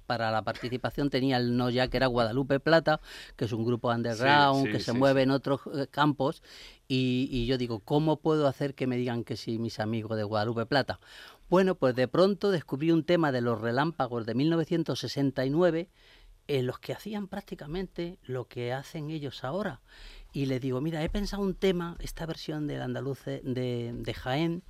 para 0.08 0.32
la 0.32 0.42
participación 0.42 1.10
tenía 1.10 1.38
el 1.38 1.56
no 1.56 1.70
ya 1.70 1.90
que 1.90 1.98
era 1.98 2.08
Guadalupe 2.08 2.60
Plata, 2.60 3.00
que 3.36 3.46
es 3.46 3.52
un 3.52 3.66
grupo 3.66 3.92
underground, 3.92 4.66
sí, 4.66 4.72
que 4.72 4.80
se 4.80 4.94
sí, 4.94 4.98
mueve 4.98 5.24
en 5.24 5.32
otros 5.32 5.62
eh, 5.76 5.88
campos, 5.92 6.42
y, 6.88 7.46
yo 7.46 7.58
digo, 7.58 7.80
¿cómo 7.80 8.18
puedo 8.18 8.48
hacer 8.48 8.74
que 8.74 8.88
me 8.88 8.98
digan 8.98 9.24
que 9.24 9.36
sí 9.36 9.60
mis 9.60 9.80
amigos 9.80 10.18
de 10.18 10.24
Guadalupe 10.24 10.66
Plata? 10.66 11.00
Bueno, 11.50 11.76
pues 11.76 11.96
de 11.96 12.08
pronto 12.08 12.52
descubrí 12.52 12.92
un 12.92 13.04
tema 13.04 13.32
de 13.32 13.42
los 13.42 13.60
relámpagos 13.60 14.26
de 14.26 14.36
1969 14.36 15.90
en 16.48 16.66
los 16.66 16.80
que 16.80 16.94
hacían 16.94 17.28
prácticamente 17.28 18.20
lo 18.24 18.48
que 18.48 18.72
hacen 18.72 19.10
ellos 19.10 19.44
ahora. 19.44 19.82
Y 20.32 20.46
le 20.46 20.60
digo, 20.60 20.80
mira, 20.82 21.04
he 21.04 21.10
pensado 21.10 21.44
un 21.44 21.56
tema, 21.56 21.98
esta 22.00 22.26
versión 22.26 22.68
del 22.68 22.82
andaluz 22.82 23.26
de- 23.26 23.94
de 23.94 24.14
Jaén, 24.14 24.64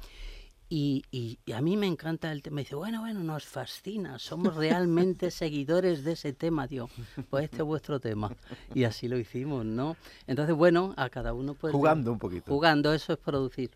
y, 0.70 1.04
y- 1.12 1.40
y 1.46 1.52
a 1.54 1.62
mí 1.62 1.78
me 1.78 1.88
encanta 1.88 2.32
el 2.32 2.42
tema. 2.42 2.60
Dice, 2.60 2.76
bueno, 2.76 3.00
bueno, 3.02 3.22
nos 3.24 3.46
fascina, 3.46 4.20
somos 4.20 4.56
realmente 4.56 5.32
seguidores 5.32 6.04
de 6.04 6.14
ese 6.14 6.34
tema, 6.34 6.68
Dios. 6.68 6.90
Pues 7.30 7.46
este 7.46 7.58
es 7.58 7.64
vuestro 7.64 8.00
tema. 8.00 8.32
Y 8.74 8.84
así 8.84 9.08
lo 9.08 9.18
hicimos, 9.18 9.66
¿no? 9.66 9.96
Entonces, 10.28 10.56
bueno, 10.56 10.94
a 10.98 11.10
cada 11.10 11.34
uno 11.34 11.54
pues... 11.54 11.72
Jugando 11.74 12.12
un 12.12 12.20
poquito. 12.20 12.52
Jugando, 12.52 12.94
eso 12.94 13.14
es 13.14 13.20
producir. 13.20 13.72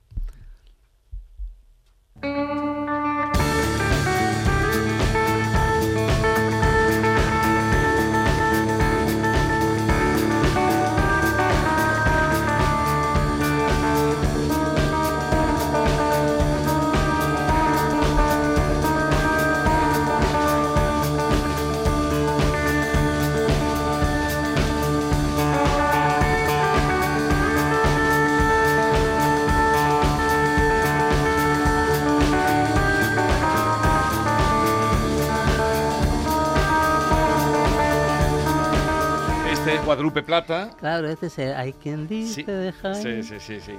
Guadalupe 39.80 40.22
Plata. 40.24 40.70
Claro, 40.80 41.08
este 41.08 41.28
es 41.28 41.38
el, 41.40 41.54
hay 41.56 41.74
quien 41.74 42.08
dice 42.08 42.34
Sí, 42.34 42.44
de 42.44 42.74
sí, 42.96 43.24
sí, 43.24 43.40
sí, 43.40 43.60
sí. 43.62 43.74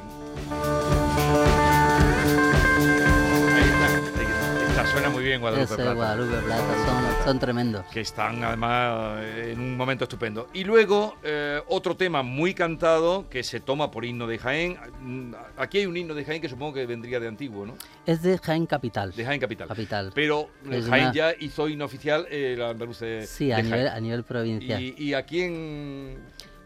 Suena 4.93 5.09
muy 5.09 5.25
bien 5.25 5.41
Guadalupe 5.41 5.75
Plata. 5.75 5.95
Guadalupe 5.95 6.37
Plata, 6.45 6.75
son, 6.87 7.25
son 7.25 7.39
tremendos. 7.39 7.85
que 7.87 8.01
están 8.03 8.43
además 8.45 9.19
eh, 9.23 9.51
en 9.53 9.61
un 9.61 9.77
momento 9.77 10.05
estupendo. 10.05 10.49
Y 10.53 10.65
luego 10.65 11.17
eh, 11.23 11.61
otro 11.69 11.97
tema 11.97 12.23
muy 12.23 12.53
cantado 12.55 13.29
que 13.29 13.43
se 13.43 13.61
toma 13.61 13.91
por 13.91 14.05
himno 14.05 14.27
de 14.27 14.39
Jaén. 14.39 14.77
Mm, 15.01 15.35
Aquí 15.57 15.79
hay 15.79 15.87
un 15.87 15.97
himno 15.97 16.15
de 16.15 16.25
Jaén 16.25 16.43
que 16.43 16.49
supongo 16.49 16.75
que 16.75 16.87
vendría 16.87 17.19
de 17.21 17.29
antiguo, 17.29 17.65
¿no? 17.65 17.75
Es 18.05 18.23
de 18.23 18.37
Jaén 18.39 18.67
Capital. 18.67 19.13
De 19.13 19.25
Jaén 19.25 19.41
Capital. 19.41 19.69
Capital. 19.69 20.13
Pero 20.15 20.51
eh, 20.71 20.79
Es 20.79 20.87
Jaén 20.87 21.05
una- 21.05 21.15
ya 21.15 21.35
hizo 21.41 21.69
himno 21.69 21.85
oficial 21.87 22.27
eh, 22.31 22.55
el 22.55 22.63
andaluz 22.63 23.01
de, 23.01 23.27
Sí, 23.27 23.47
de 23.47 23.55
a 23.55 23.57
Jaén. 23.57 23.67
nivel, 23.71 23.89
a 23.89 24.01
nivel 24.01 24.25
provincial. 24.25 24.81
Y, 24.83 24.95
y 24.99 25.15
aquí 25.15 25.41
en, 25.43 26.19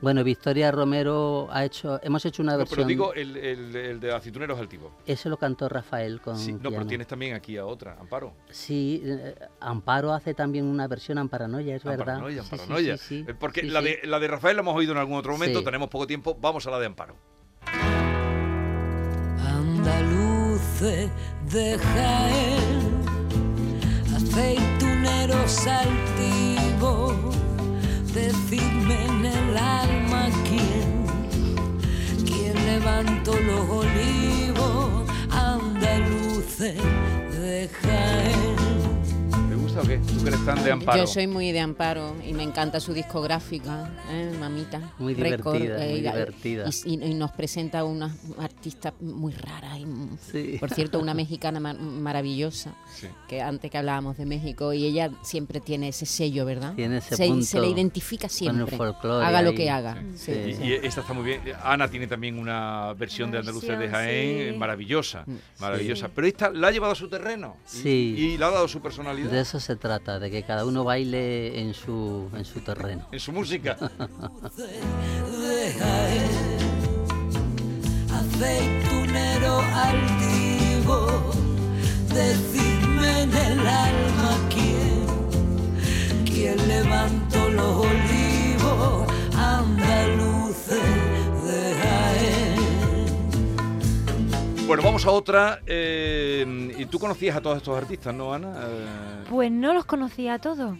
Bueno, 0.03 0.23
Victoria 0.23 0.71
Romero 0.71 1.49
ha 1.51 1.65
hecho, 1.65 1.99
hemos 2.03 2.25
hecho 2.27 2.43
una 2.43 2.53
No, 2.53 2.59
versión. 2.59 2.77
pero 2.77 2.87
digo 2.89 3.15
el, 3.15 3.37
el, 3.37 3.75
el 3.75 3.99
de 4.01 4.13
Aceituneros 4.13 4.59
Altivo. 4.59 4.93
Ese 5.07 5.29
lo 5.31 5.39
cantó 5.39 5.69
Rafael 5.69 6.21
con 6.21 6.37
Sí, 6.39 6.53
no, 6.53 6.71
pero 6.71 6.87
tienes 6.87 7.07
también 7.07 7.35
aquí 7.35 7.57
a 7.57 7.65
otra, 7.65 7.97
Amparo. 7.99 8.35
Sí, 8.51 9.01
eh, 9.05 9.35
Amparo 9.61 10.13
hace 10.13 10.35
también 10.35 10.67
una 10.67 10.87
versión 10.87 11.17
Amparanoia, 11.19 11.77
es 11.77 11.83
verdad. 11.85 12.01
Amparanoia, 12.17 12.43
Sí, 12.43 12.49
sí, 12.49 12.55
Amparanoia. 12.55 12.97
sí, 12.99 13.25
sí. 13.27 13.33
Porque 13.41 13.63
Sí, 13.63 13.69
la, 13.69 13.81
sí. 13.81 13.87
de, 13.87 14.01
la 14.07 14.19
de 14.21 14.29
Rafael 14.29 14.57
la 14.57 14.63
hemos 14.63 14.77
oído 14.77 14.93
en 14.93 14.99
algún 14.99 15.17
otro 15.17 15.33
momento, 15.33 15.61
Sí. 15.61 15.65
tenemos 15.65 15.89
poco 15.89 16.07
tiempo, 16.07 16.37
vamos 16.41 16.67
a 16.67 16.71
la 16.71 16.79
de 16.79 16.87
Amparo. 16.87 17.17
Andaluces 19.77 21.11
de 21.51 21.79
Jaén, 21.79 23.03
aceituneros 24.15 25.67
altivos, 25.67 27.15
decidme 28.13 29.05
en 29.07 29.25
el 29.27 29.46
alma 29.81 30.29
quién, 30.49 30.89
quién 32.25 32.55
levantó 32.67 33.33
los 33.41 33.69
olivos, 33.69 35.11
andaluces 35.31 36.77
de 37.33 37.71
Jaén. 37.83 38.66
¿Te 39.77 39.83
gusta 39.83 39.83
o 39.83 39.87
qué? 39.87 39.99
¿Tú 40.13 40.23
que 40.23 40.29
eres 40.31 40.45
tan 40.45 40.65
de 40.65 40.73
Amparo? 40.73 40.99
Yo 41.01 41.07
soy 41.07 41.27
muy 41.27 41.53
de 41.53 41.61
Amparo 41.61 42.15
y 42.27 42.33
me 42.33 42.43
encanta 42.43 42.81
su 42.81 42.95
discográfica, 42.95 43.91
¿eh, 44.11 44.33
mamita. 44.41 44.81
Muy 44.99 45.15
Record, 45.15 45.59
divertida, 45.59 45.79
muy 45.85 45.93
y- 45.99 46.01
divertida. 46.03 46.65
Y, 46.85 46.95
y- 46.95 47.05
y 47.11 47.15
nos 47.15 47.33
presenta 47.33 47.85
unas 47.85 48.13
artistas 48.39 48.95
muy 49.01 49.33
raras. 49.35 49.79
Y, 49.79 49.87
Sí. 50.33 50.57
Por 50.59 50.71
cierto, 50.71 50.99
una 50.99 51.15
mexicana 51.15 51.61
mar- 51.61 51.79
maravillosa, 51.79 52.75
Sí. 52.95 53.09
que 53.29 53.41
antes 53.43 53.71
que 53.71 53.79
hablábamos 53.79 54.17
de 54.17 54.25
México, 54.27 54.73
y 54.73 54.85
ella 54.87 55.11
siempre 55.23 55.61
tiene 55.61 55.89
ese 55.89 56.07
sello, 56.07 56.45
¿verdad? 56.45 56.75
Tiene 56.75 56.99
ese 56.99 57.17
se, 57.17 57.27
punto 57.27 57.45
se 57.45 57.61
le 57.61 57.69
identifica 57.69 58.29
con 58.29 58.61
el 58.61 58.67
siempre. 58.67 58.79
haga 59.23 59.43
lo 59.43 59.55
que 59.55 59.69
haga. 59.71 60.03
Sí. 60.17 60.33
Sí, 60.33 60.51
Y, 60.51 60.55
sí. 60.55 60.63
y 60.65 60.73
esta 60.87 61.01
está 61.03 61.13
muy 61.13 61.25
bien. 61.25 61.41
Ana 61.63 61.89
tiene 61.89 62.07
también 62.07 62.39
una 62.39 62.93
versión 62.95 63.31
de 63.31 63.39
Andaluces 63.39 63.79
de 63.79 63.89
Jaén 63.89 64.53
sí. 64.55 64.59
maravillosa, 64.59 65.25
maravillosa. 65.61 66.09
Pero 66.15 66.27
esta 66.27 66.51
la 66.51 66.69
ha 66.69 66.71
llevado 66.71 66.93
a 66.93 66.97
su 66.97 67.09
terreno 67.09 67.57
y, 67.67 67.77
Sí. 67.77 68.15
y 68.19 68.39
le 68.39 68.45
ha 68.45 68.51
dado 68.51 68.69
su 68.69 68.81
personalidad 68.81 69.31
De 69.31 69.41
eso 69.41 69.61
se 69.67 69.75
trata, 69.75 70.21
de 70.21 70.31
que 70.31 70.45
cada 70.45 70.65
uno 70.65 70.85
baile 70.85 71.61
en 71.61 71.75
su, 71.75 72.31
en 72.37 72.45
su 72.45 72.61
terreno. 72.61 73.09
en 73.11 73.19
su 73.19 73.33
música. 73.33 73.77
aceitunero 78.19 79.61
altivo, 79.87 81.33
decidme 82.15 83.23
en 83.23 83.35
el 83.35 83.67
alma 83.67 84.33
quién, 84.55 85.05
quién 86.25 86.69
levantó 86.69 87.49
los 87.49 87.87
olivos, 87.87 89.09
andaluces 89.35 91.26
bueno, 94.67 94.83
vamos 94.83 95.07
a 95.07 95.11
otra. 95.11 95.61
eh, 95.67 96.75
y 96.79 96.87
tú 96.87 96.99
conocías 96.99 97.37
a 97.37 97.41
todos 97.41 97.57
estos 97.59 97.77
artistas, 97.77 98.15
¿no, 98.15 98.33
Ana? 98.35 98.53
Eh, 98.67 99.25
Pues 99.31 99.51
no 99.51 99.73
los 99.75 99.85
conocía 99.85 100.35
a 100.35 100.39
todos. 100.39 100.77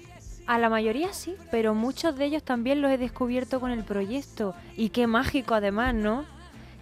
A 0.47 0.59
la 0.59 0.69
mayoría 0.69 1.13
sí, 1.13 1.35
pero 1.51 1.75
muchos 1.75 2.17
de 2.17 2.25
ellos 2.27 2.43
también 2.43 2.81
los 2.81 2.91
he 2.93 2.99
descubierto 2.99 3.59
con 3.61 3.71
el 3.73 3.83
proyecto. 3.85 4.55
Y 4.77 4.91
qué 4.91 5.07
mágico 5.07 5.55
además, 5.55 5.93
¿no? 5.95 6.25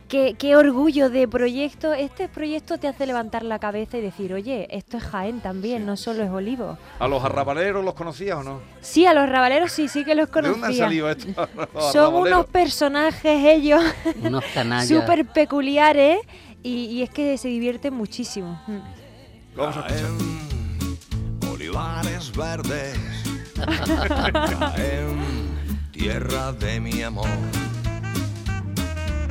Qué, 0.06 0.34
qué 0.38 0.54
orgullo 0.54 1.08
de 1.08 1.26
proyecto. 1.26 1.94
Este 1.94 2.28
proyecto 2.28 2.76
te 2.76 2.88
hace 2.88 3.06
levantar 3.06 3.42
la 3.42 3.58
cabeza 3.58 3.96
y 3.96 4.02
decir, 4.02 4.34
oye, 4.34 4.68
esto 4.70 4.98
es 4.98 5.02
Jaén 5.04 5.40
también, 5.40 5.86
no 5.86 5.96
solo 5.96 6.22
es 6.22 6.30
Olivo. 6.30 6.76
¿A 6.98 7.08
los 7.08 7.24
arrabaleros 7.24 7.82
los 7.82 7.94
conocías 7.94 8.36
o 8.36 8.42
no? 8.42 8.60
Sí, 8.82 9.06
a 9.06 9.14
los 9.14 9.26
rabaleros 9.26 9.72
sí, 9.72 9.88
sí 9.88 10.04
que 10.04 10.14
los 10.14 10.30
¿De 10.30 10.42
dónde 10.42 10.48
han 10.50 10.60
conocía. 10.60 10.84
salido 10.84 11.10
estos? 11.10 11.34
Son 11.34 11.46
arrabaleros? 12.04 12.20
unos 12.20 12.46
personajes 12.46 13.44
ellos 13.46 13.82
Unos 14.22 14.44
canallas. 14.52 14.88
súper 15.00 15.24
peculiares 15.24 16.18
y, 16.64 16.86
y 16.86 17.02
es 17.02 17.10
que 17.10 17.38
se 17.38 17.48
divierten 17.48 17.94
muchísimo. 17.94 18.60
Mm. 18.66 18.78
Vamos 19.54 19.76
a 19.76 19.86
escuchar. 19.86 20.08
Caen 20.08 21.50
olivares 21.52 22.32
verdes, 22.36 22.98
Caen 24.58 25.88
tierra 25.92 26.52
de 26.52 26.80
mi 26.80 27.02
amor, 27.02 27.28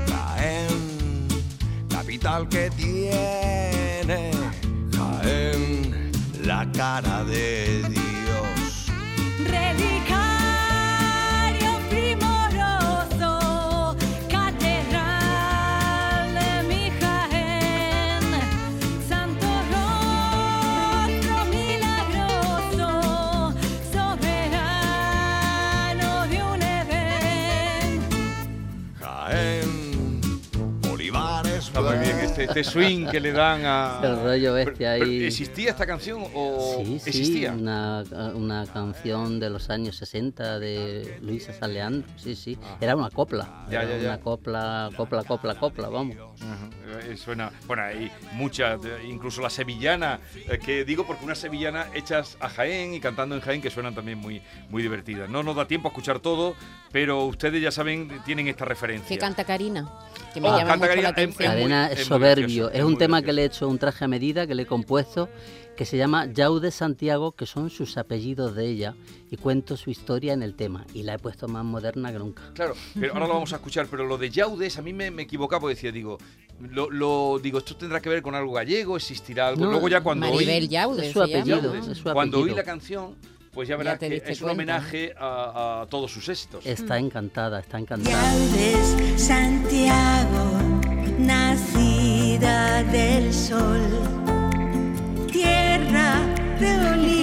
Caen 0.07 1.27
capital 1.89 2.47
que 2.47 2.69
tiene, 2.71 4.31
Caen 4.91 6.11
la 6.43 6.71
cara 6.71 7.25
de 7.25 7.83
Dios. 7.89 8.02
Este, 32.41 32.43
este 32.59 32.63
swing 32.63 33.07
que 33.07 33.19
le 33.19 33.31
dan 33.31 33.65
a... 33.65 33.99
El 34.03 34.21
rollo 34.21 34.53
bestia 34.53 34.91
ahí. 34.93 35.25
¿Existía 35.25 35.71
esta 35.71 35.85
canción 35.85 36.23
o 36.33 36.77
Sí, 36.83 36.99
sí, 36.99 37.09
existía? 37.09 37.51
Una, 37.53 38.03
una 38.35 38.65
canción 38.67 39.39
de 39.39 39.49
los 39.49 39.69
años 39.69 39.95
60 39.97 40.59
de 40.59 41.17
Luisa 41.21 41.53
Saleandro, 41.53 42.07
sí, 42.17 42.35
sí. 42.35 42.57
Era 42.81 42.95
una 42.95 43.09
copla, 43.09 43.65
Ya, 43.69 43.83
era 43.83 43.91
ya, 43.91 43.97
ya. 43.97 44.09
una 44.09 44.19
copla, 44.19 44.89
copla, 44.95 45.23
copla, 45.23 45.55
copla, 45.55 45.89
vamos. 45.89 46.15
Ajá, 46.41 46.69
eh, 47.09 47.17
Suena, 47.17 47.51
bueno, 47.67 47.83
hay 47.83 48.11
muchas, 48.33 48.79
incluso 49.07 49.41
la 49.41 49.49
sevillana, 49.49 50.19
eh, 50.49 50.59
que 50.63 50.83
digo 50.85 51.05
porque 51.05 51.25
unas 51.25 51.37
sevillanas 51.37 51.87
hechas 51.93 52.37
a 52.39 52.49
Jaén 52.49 52.93
y 52.93 52.99
cantando 52.99 53.35
en 53.35 53.41
Jaén 53.41 53.61
que 53.61 53.69
suenan 53.69 53.95
también 53.95 54.17
muy, 54.17 54.41
muy 54.69 54.81
divertidas. 54.81 55.29
No 55.29 55.43
nos 55.43 55.55
da 55.55 55.67
tiempo 55.67 55.87
a 55.87 55.91
escuchar 55.91 56.19
todo, 56.19 56.55
pero 56.91 57.25
ustedes 57.25 57.61
ya 57.61 57.71
saben, 57.71 58.09
tienen 58.25 58.47
esta 58.47 58.65
referencia. 58.65 59.07
¿Qué 59.07 59.17
canta 59.17 59.43
Karina? 59.43 59.89
Que 60.33 60.41
me 60.41 60.49
Oh, 60.49 60.57
llama 60.57 60.77
mucho 60.77 60.95
la 60.95 61.09
atención. 61.09 61.51
Cadena 61.51 61.87
es 61.91 62.05
soberbio, 62.05 62.69
es 62.71 62.79
es 62.79 62.83
un 62.83 62.97
tema 62.97 63.21
que 63.21 63.33
le 63.33 63.43
he 63.43 63.45
hecho 63.45 63.67
un 63.67 63.77
traje 63.77 64.05
a 64.05 64.07
medida, 64.07 64.47
que 64.47 64.55
le 64.55 64.63
he 64.63 64.65
compuesto, 64.65 65.29
que 65.77 65.85
se 65.85 65.97
llama 65.97 66.25
Yaude 66.31 66.71
Santiago, 66.71 67.33
que 67.33 67.45
son 67.45 67.69
sus 67.69 67.97
apellidos 67.97 68.55
de 68.55 68.67
ella, 68.67 68.95
y 69.29 69.37
cuento 69.37 69.77
su 69.77 69.89
historia 69.89 70.33
en 70.33 70.41
el 70.43 70.55
tema, 70.55 70.85
y 70.93 71.03
la 71.03 71.15
he 71.15 71.19
puesto 71.19 71.47
más 71.47 71.63
moderna 71.65 72.11
que 72.11 72.19
nunca. 72.19 72.41
Claro, 72.53 72.73
pero 72.99 73.13
ahora 73.13 73.27
lo 73.27 73.33
vamos 73.35 73.53
a 73.53 73.57
escuchar, 73.57 73.87
pero 73.89 74.05
lo 74.05 74.17
de 74.17 74.29
Yaudes 74.29 74.77
a 74.77 74.81
mí 74.81 74.93
me, 74.93 75.11
me 75.11 75.23
equivocaba 75.23 75.61
porque 75.61 75.75
decía, 75.75 75.91
digo, 75.91 76.17
lo, 76.59 76.89
lo- 76.89 77.39
digo, 77.41 77.57
esto 77.59 77.75
tendrá 77.75 77.99
que 78.01 78.09
ver 78.09 78.21
con 78.21 78.35
algo 78.35 78.53
gallego, 78.53 78.95
existirá 78.97 79.49
algo. 79.49 79.65
No, 79.65 79.71
Luego 79.71 79.89
ya 79.89 80.01
cuando 80.01 80.27
Maribel 80.27 80.63
oí, 80.63 80.67
Yaude 80.67 81.07
es 81.07 81.13
su 81.13 81.21
apellido, 81.21 81.61
Yaudes, 81.61 81.87
es 81.87 81.97
su 81.97 82.03
cuando 82.03 82.37
oí 82.37 82.43
apellido. 82.43 82.57
la 82.57 82.63
canción, 82.63 83.15
pues 83.53 83.67
ya 83.67 83.73
Ya 83.73 83.77
verás 83.77 83.99
te 83.99 84.09
que 84.09 84.15
es 84.31 84.41
un 84.41 84.47
cuenta. 84.47 84.51
homenaje 84.51 85.13
a, 85.17 85.81
a 85.81 85.85
todos 85.87 86.11
sus 86.11 86.27
éxitos. 86.27 86.65
Está 86.65 86.97
encantada, 86.97 87.59
está 87.59 87.77
encantada. 87.79 88.11
Yaudes, 88.11 89.21
Santiago, 89.21 90.59
nacida 91.19 92.83
del 92.83 93.33
sol, 93.33 93.81
tierra 95.31 96.19
de 96.59 96.89
olivos, 96.91 97.22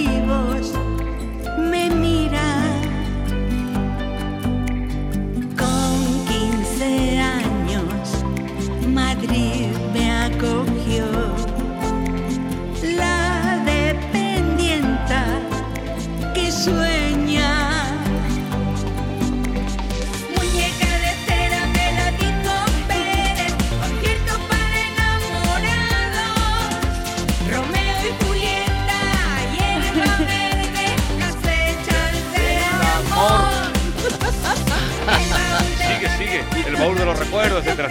etcétera. 37.47 37.89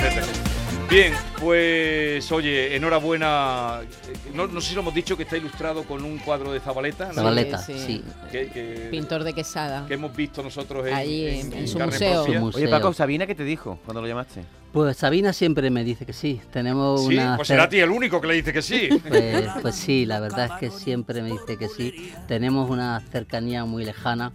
Bien, 0.89 1.13
Pues 1.39 2.31
oye, 2.31 2.75
enhorabuena. 2.75 3.79
Eh, 3.81 4.15
No, 4.35 4.47
no 4.47 4.59
sé 4.61 4.69
si 4.69 4.75
lo 4.75 4.81
hemos 4.81 4.93
dicho 4.93 5.15
que 5.15 5.23
está 5.23 5.37
ilustrado 5.37 5.83
con 5.83 6.03
un 6.03 6.17
cuadro 6.19 6.51
de 6.51 6.59
Zabaleta, 6.59 7.07
¿no? 7.07 7.13
Zabaleta, 7.13 7.57
Sí, 7.59 7.73
sí. 7.79 8.03
Que, 8.31 8.47
que- 8.47 8.87
Pintor 8.91 9.23
de 9.23 9.33
Quesada. 9.33 9.85
que 9.87 9.93
hemos 9.93 10.15
visto 10.15 10.43
nosotros 10.43 10.85
en, 10.87 10.93
Ahí 10.93 11.25
en- 11.39 11.53
en 11.53 11.67
su 11.67 11.77
carne 11.77 11.93
museo. 11.93 12.23
Su 12.25 12.29
Oye, 12.31 12.39
museo. 12.39 12.69
Paco, 12.69 12.93
Sabina, 12.93 13.25
¿qué 13.25 13.35
te 13.35 13.43
dijo 13.43 13.79
cuando 13.85 14.01
lo 14.01 14.07
llamaste? 14.07 14.43
Pues 14.71 14.97
Sabina 14.97 15.33
siempre 15.33 15.71
me 15.71 15.83
dice 15.83 16.05
que 16.05 16.13
sí. 16.13 16.39
Tenemos 16.51 17.07
Sí, 17.07 17.15
una 17.15 17.37
pues 17.37 17.47
será 17.47 17.63
a 17.63 17.69
ti 17.69 17.79
el 17.79 17.89
único 17.89 18.21
que 18.21 18.27
le 18.27 18.33
dice 18.35 18.53
que 18.53 18.61
sí. 18.61 18.89
Pues, 19.07 19.45
pues 19.61 19.75
sí, 19.75 20.05
la 20.05 20.19
verdad 20.19 20.45
es 20.53 20.59
que 20.59 20.69
siempre 20.69 21.21
me 21.23 21.31
dice 21.31 21.57
que 21.57 21.67
sí. 21.69 22.13
Tenemos 22.27 22.69
una 22.69 22.99
cercanía 23.11 23.65
muy 23.65 23.83
lejana. 23.85 24.31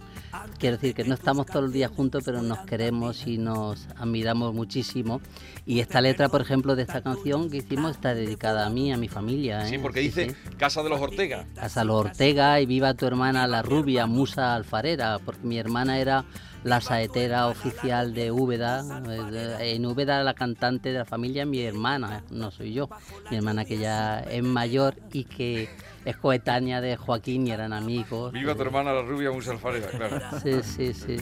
Quiero 0.59 0.75
decir 0.75 0.93
que 0.93 1.05
no 1.05 1.13
estamos 1.13 1.45
todo 1.45 1.65
el 1.65 1.71
día 1.71 1.87
juntos, 1.87 2.23
pero 2.25 2.41
nos 2.41 2.59
queremos 2.65 3.25
y 3.25 3.37
nos 3.37 3.87
admiramos 3.97 4.53
muchísimo. 4.53 5.21
Y 5.65 5.79
esta 5.79 6.01
letra, 6.01 6.27
por 6.27 6.41
ejemplo, 6.41 6.75
de 6.75 6.81
esta 6.83 6.94
canción 7.01 7.49
que 7.49 7.57
hicimos 7.57 7.91
está 7.91 8.13
dedicada 8.13 8.65
a 8.65 8.69
mí, 8.69 8.91
a 8.91 8.97
mi 8.97 9.07
familia. 9.07 9.65
Sí, 9.65 9.75
¿eh? 9.75 9.79
porque 9.79 9.99
dice 10.01 10.29
sí. 10.29 10.35
Casa 10.57 10.83
de 10.83 10.89
los 10.89 10.99
Ortega. 11.01 11.45
Casa 11.55 11.83
los 11.83 11.95
Ortega 12.05 12.59
y 12.61 12.65
viva 12.65 12.93
tu 12.93 13.05
hermana 13.05 13.47
la 13.47 13.61
rubia, 13.61 14.05
musa 14.05 14.55
alfarera, 14.55 15.19
porque 15.23 15.45
mi 15.45 15.57
hermana 15.57 15.99
era 15.99 16.25
la 16.63 16.81
saetera 16.81 17.47
oficial 17.47 18.13
de 18.15 18.31
Úbeda. 18.31 18.83
eh, 19.31 19.73
En 19.75 19.85
Úbeda 19.85 20.23
la 20.23 20.33
cantante 20.33 20.91
de 20.91 20.97
la 20.99 21.05
familia 21.05 21.43
es 21.43 21.47
mi 21.47 21.61
hermana, 21.61 22.23
no 22.31 22.49
soy 22.51 22.73
yo. 22.73 22.89
Mi 23.29 23.37
hermana 23.37 23.65
que 23.65 23.77
ya 23.77 24.19
es 24.21 24.43
mayor 24.43 24.95
y 25.13 25.25
que 25.25 25.69
es 26.05 26.17
coetánea 26.17 26.81
de 26.81 26.97
Joaquín 26.97 27.45
y 27.47 27.51
eran 27.51 27.71
amigos. 27.73 28.31
Viva 28.31 28.55
tu 28.55 28.63
hermana 28.63 28.93
la 28.93 29.03
rubia 29.03 29.31
Musa 29.31 29.51
Alfarera, 29.51 29.87
claro. 29.89 30.19
Sí, 30.41 30.53
sí, 30.63 30.93
sí. 30.93 31.17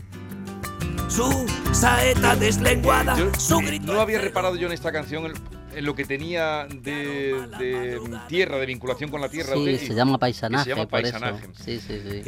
Su 1.09 1.45
saeta 1.73 2.36
deslenguada, 2.36 3.15
Yo, 3.17 3.31
su 3.38 3.57
grito 3.59 3.93
no 3.93 4.01
había 4.01 4.19
reparado 4.19 4.55
yo 4.55 4.65
en 4.67 4.73
esta 4.73 4.91
canción 4.91 5.25
en 5.25 5.33
lo 5.81 5.95
que 5.95 6.05
tenía 6.05 6.65
de, 6.65 7.47
de 7.59 7.99
tierra, 8.27 8.57
de 8.57 8.65
vinculación 8.65 9.09
con 9.09 9.21
la 9.21 9.29
tierra. 9.29 9.53
Sí, 9.55 9.77
se 9.77 9.93
llama 9.93 10.17
paisanaje, 10.17 10.69
llama 10.69 10.83
por 10.88 11.01
paisanaje. 11.01 11.45
eso. 11.51 11.63
Sí, 11.63 11.79
sí, 11.79 12.01
sí. 12.09 12.21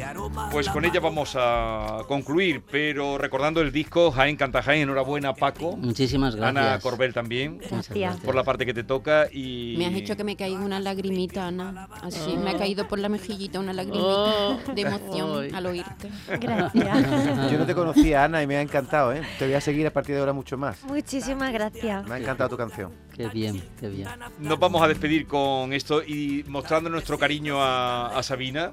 Pues 0.52 0.68
con 0.68 0.84
ella 0.84 1.00
vamos 1.00 1.34
a 1.38 1.98
concluir, 2.08 2.62
pero 2.70 3.18
recordando 3.18 3.60
el 3.60 3.72
disco 3.72 4.10
Jaén 4.10 4.36
Canta 4.36 4.62
Jaén, 4.62 4.82
enhorabuena 4.82 5.34
Paco, 5.34 5.76
Muchísimas 5.76 6.36
gracias. 6.36 6.56
Ana 6.66 6.78
Corbel 6.80 7.12
también, 7.12 7.58
Gracias. 7.58 8.16
por 8.18 8.34
la 8.34 8.44
parte 8.44 8.64
que 8.66 8.74
te 8.74 8.84
toca 8.84 9.26
y... 9.32 9.74
Me 9.78 9.86
has 9.86 9.94
hecho 9.94 10.16
que 10.16 10.24
me 10.24 10.36
caiga 10.36 10.58
una 10.60 10.80
lagrimita, 10.80 11.46
Ana. 11.48 11.88
Así 12.02 12.36
me 12.36 12.50
ha 12.50 12.56
caído 12.58 12.86
por 12.88 12.98
la 12.98 13.08
mejillita 13.08 13.60
una 13.60 13.72
lagrimita 13.72 13.96
Oh. 14.06 14.58
de 14.74 14.82
emoción 14.82 15.54
al 15.54 15.66
oírte. 15.66 16.08
Gracias. 16.40 17.50
Yo 17.52 17.58
no 17.58 17.66
te 17.66 17.74
conocía, 17.74 18.24
Ana, 18.24 18.42
y 18.42 18.46
me 18.46 18.56
ha 18.56 18.60
encantado, 18.60 19.12
¿eh? 19.12 19.22
Te 19.38 19.46
voy 19.46 19.54
a 19.54 19.60
seguir 19.60 19.86
a 19.86 19.92
partir 19.92 20.14
de 20.14 20.20
ahora 20.20 20.32
mucho 20.32 20.56
más. 20.56 20.82
Muchísimas 20.84 21.52
gracias. 21.52 22.06
Me 22.06 22.14
ha 22.14 22.18
encantado 22.18 22.50
tu 22.50 22.56
canción. 22.56 22.92
Qué 23.14 23.28
bien, 23.36 23.62
bien. 23.82 24.08
Nos 24.38 24.58
vamos 24.58 24.82
a 24.82 24.88
despedir 24.88 25.26
con 25.26 25.74
esto 25.74 26.02
y 26.02 26.42
mostrando 26.48 26.88
nuestro 26.88 27.18
cariño 27.18 27.58
a, 27.60 28.22
Sabina, 28.22 28.72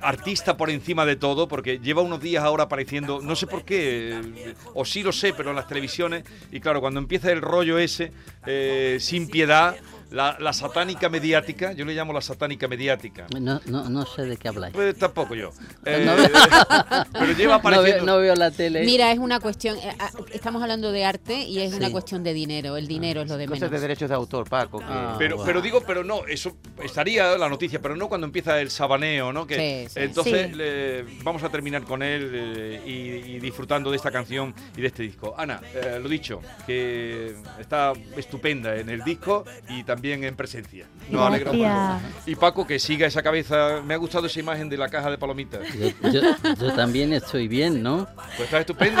artista 0.00 0.56
por 0.56 0.70
encima 0.70 1.04
de 1.04 1.16
todo, 1.16 1.48
porque 1.48 1.80
lleva 1.80 2.02
unos 2.02 2.20
días 2.20 2.44
ahora 2.44 2.64
apareciendo, 2.64 3.20
no 3.20 3.34
sé 3.34 3.48
por 3.48 3.64
qué, 3.64 4.54
o 4.74 4.84
sí 4.84 5.02
lo 5.02 5.10
sé, 5.12 5.32
pero 5.32 5.50
en 5.50 5.56
las 5.56 5.66
televisiones, 5.66 6.22
y 6.52 6.60
claro, 6.60 6.80
cuando 6.80 7.00
empieza 7.00 7.32
el 7.32 7.42
rollo 7.42 7.78
ese, 7.78 8.12
eh, 8.46 8.98
sin 9.00 9.28
piedad, 9.28 9.76
la, 10.10 10.36
la 10.40 10.52
satánica 10.52 11.08
mediática, 11.08 11.72
yo 11.72 11.84
le 11.84 11.94
llamo 11.94 12.12
la 12.12 12.20
satánica 12.20 12.68
mediática. 12.68 13.26
No, 13.40 13.60
no, 13.66 13.88
no 13.88 14.06
sé 14.06 14.22
de 14.22 14.36
qué 14.36 14.48
habláis. 14.48 14.74
Pues 14.74 14.96
tampoco 14.96 15.34
yo. 15.34 15.50
Eh, 15.84 16.04
No 16.06 16.14
pero 17.12 17.32
lleva 17.32 17.34
No 17.34 17.36
veo, 17.36 17.54
apareciendo... 17.54 18.06
no 18.06 18.18
veo 18.18 18.34
la 18.36 18.50
tele. 18.50 18.84
Mira, 18.84 19.10
es 19.12 19.18
una 19.18 19.40
cuestión, 19.40 19.76
eh, 19.78 19.92
ah, 19.98 20.10
estamos 20.32 20.62
hablando 20.62 20.92
de 20.92 21.04
arte 21.04 21.42
y 21.44 21.58
es 21.60 21.74
una 21.74 21.90
cuestión 21.90 22.22
de 22.22 22.32
dinero. 22.34 22.76
El 22.76 22.86
dinero 22.86 23.22
es 23.22 23.28
lo 23.28 23.36
de 23.36 23.46
Cosas 23.46 23.62
menos. 23.62 23.72
de 23.72 23.80
derechos 23.80 24.08
de 24.08 24.14
autor, 24.14 24.48
Paco. 24.48 24.78
que- 24.78 24.84
Ah. 24.88 25.16
Pero, 25.18 25.42
pero 25.44 25.60
digo, 25.60 25.82
pero 25.86 26.04
no, 26.04 26.26
eso 26.26 26.56
estaría 26.82 27.36
la 27.36 27.48
noticia, 27.48 27.80
pero 27.82 27.96
no 27.96 28.08
cuando 28.08 28.26
empieza 28.26 28.60
el 28.60 28.70
sabaneo, 28.70 29.32
¿no? 29.32 29.46
Que, 29.46 29.86
Sí, 29.88 29.94
sí. 29.94 30.00
entonces 30.04 30.48
Sí. 30.50 30.54
le- 30.54 31.02
vamos 31.22 31.42
a 31.42 31.48
terminar 31.48 31.82
con 31.84 32.02
él 32.02 32.30
eh, 32.32 32.82
y, 32.86 33.32
y 33.36 33.38
disfrutando 33.40 33.90
de 33.90 33.96
esta 33.96 34.10
canción 34.10 34.54
y 34.76 34.80
de 34.80 34.86
este 34.86 35.02
disco. 35.02 35.34
Ana, 35.36 35.60
eh, 35.74 35.98
lo 36.02 36.08
dicho, 36.08 36.40
que 36.66 37.34
está 37.58 37.92
estupenda 38.16 38.76
en 38.76 38.88
el 38.88 39.02
disco 39.02 39.44
y 39.68 39.82
también 39.82 39.95
en 40.02 40.36
presencia. 40.36 40.86
Nos. 41.10 41.38
Gracias. 41.38 42.02
Y 42.26 42.34
Paco, 42.36 42.66
que 42.66 42.78
siga 42.78 43.06
esa 43.06 43.22
cabeza. 43.22 43.80
Me 43.84 43.94
ha 43.94 43.96
gustado 43.96 44.26
esa 44.26 44.40
imagen 44.40 44.68
de 44.68 44.76
la 44.76 44.88
caja 44.88 45.10
de 45.10 45.18
palomitas. 45.18 45.60
Yo, 45.74 46.10
yo- 46.10 46.20
yo 46.60 46.72
también 46.74 47.12
estoy 47.12 47.48
bien, 47.48 47.82
¿no? 47.82 48.06
Pues 48.36 48.40
está 48.40 48.60
estupendo. 48.60 49.00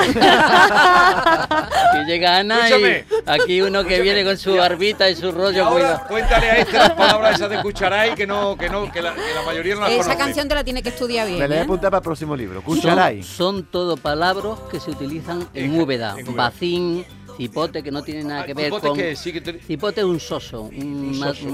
Que 1.92 2.04
llega 2.06 2.38
Ana 2.38 2.66
Escúchame. 2.68 3.04
y 3.26 3.30
aquí 3.30 3.62
uno 3.62 3.84
que 3.84 4.00
viene 4.00 4.24
con 4.24 4.36
su 4.36 4.54
barbita 4.56 5.08
y 5.10 5.16
su 5.16 5.28
Y 5.28 5.30
rollo. 5.32 5.64
ahora 5.64 5.74
cuidado. 5.74 6.02
cuéntale 6.08 6.50
a 6.50 6.56
este 6.58 6.72
las 6.78 6.90
palabras 6.92 7.34
esas 7.36 7.50
de 7.50 7.62
Cucharay 7.62 8.14
que 8.14 8.26
no, 8.26 8.56
que 8.56 8.68
no, 8.68 8.90
que 8.90 9.02
la, 9.02 9.14
que 9.14 9.34
la 9.34 9.42
mayoría 9.42 9.74
no 9.74 9.82
las 9.82 9.90
Esa 9.92 10.02
conoce. 10.04 10.18
canción 10.18 10.48
te 10.48 10.54
la 10.54 10.64
tiene 10.64 10.82
que 10.82 10.88
estudiar 10.90 11.26
Me 11.26 11.32
bien. 11.36 11.40
la 11.42 11.46
voy 11.46 11.56
a 11.56 11.60
¿eh? 11.60 11.62
apuntar 11.64 11.90
para 11.90 11.98
el 11.98 12.04
próximo 12.04 12.36
libro. 12.36 12.62
Son, 12.62 12.74
Cucharay. 12.74 13.22
son 13.22 13.64
todo 13.64 13.96
palabras 13.96 14.58
que 14.70 14.80
se 14.80 14.90
utilizan 14.90 15.48
en 15.54 15.74
En- 15.74 15.80
Úbeda. 15.80 16.14
en 16.18 16.28
Úbeda. 16.28 16.36
Bacín, 16.44 17.04
cipote, 17.36 17.82
que 17.82 17.90
no 17.90 18.02
tiene 18.02 18.24
nada 18.24 18.42
Ah, 18.42 18.46
que 18.46 18.54
ver 18.54 18.66
cipote 18.66 18.88
con... 18.88 18.96
que 18.96 19.16
sí 19.16 19.32
que 19.32 19.40
te- 19.40 19.60
Cipote 19.60 20.00
es 20.00 20.06
un 20.06 20.20
soso, 20.20 20.62
un, 20.62 20.74
Un 20.76 21.18
ma- 21.18 21.28
soso, 21.28 21.46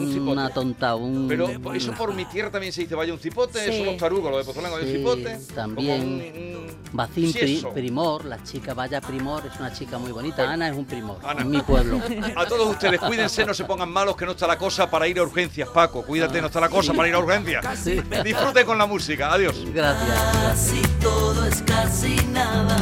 un. 0.97 1.27
Pero 1.29 1.49
eso 1.75 1.93
por 1.93 2.15
mi 2.15 2.25
tierra 2.27 2.51
también 2.51 2.73
se 2.73 2.83
dice, 2.83 2.95
vaya 2.95 3.13
un 3.13 3.19
cipote, 3.19 3.71
Sí. 3.71 3.79
somos 3.79 3.97
tarugos, 3.97 4.31
lo 4.31 4.39
de 4.39 4.45
de 4.79 4.87
Sí, 4.87 4.99
cipote. 4.99 5.39
también. 5.55 6.73
Bacín 6.93 7.33
pri-. 7.33 7.65
Primor, 7.73 8.25
la 8.27 8.43
chica 8.43 8.75
Vaya 8.75 9.01
Primor, 9.01 9.43
es 9.47 9.59
una 9.59 9.73
chica 9.73 9.97
muy 9.99 10.13
bonita. 10.13 10.51
Ana 10.51 10.69
es 10.69 10.77
un 10.77 10.85
primor, 10.85 11.19
Ana. 11.25 11.41
en 11.43 11.51
mi 11.51 11.61
pueblo. 11.63 12.01
A 12.37 12.45
todos 12.47 12.69
ustedes, 12.69 13.01
cuídense, 13.01 13.45
no 13.47 13.55
se 13.55 13.65
pongan 13.65 13.91
malos, 13.91 14.15
que 14.17 14.27
no 14.27 14.33
está 14.33 14.47
la 14.47 14.59
cosa 14.59 14.91
para 14.91 15.09
ir 15.09 15.19
a 15.19 15.23
urgencias, 15.23 15.69
Paco. 15.71 16.03
Cuídate, 16.03 16.41
no 16.41 16.49
está 16.49 16.61
la 16.61 16.69
cosa 16.69 16.93
para 16.93 17.09
ir 17.09 17.15
a 17.15 17.19
urgencias. 17.19 17.65
Sí. 17.79 18.01
Disfruten 18.25 18.67
con 18.67 18.77
la 18.79 18.87
música. 18.87 19.33
Adiós. 19.33 19.57
Gracias. 19.73 20.19
Casi 20.43 20.83
todo 21.01 21.47
es 21.47 21.63
casi 21.63 22.17
nada. 22.33 22.77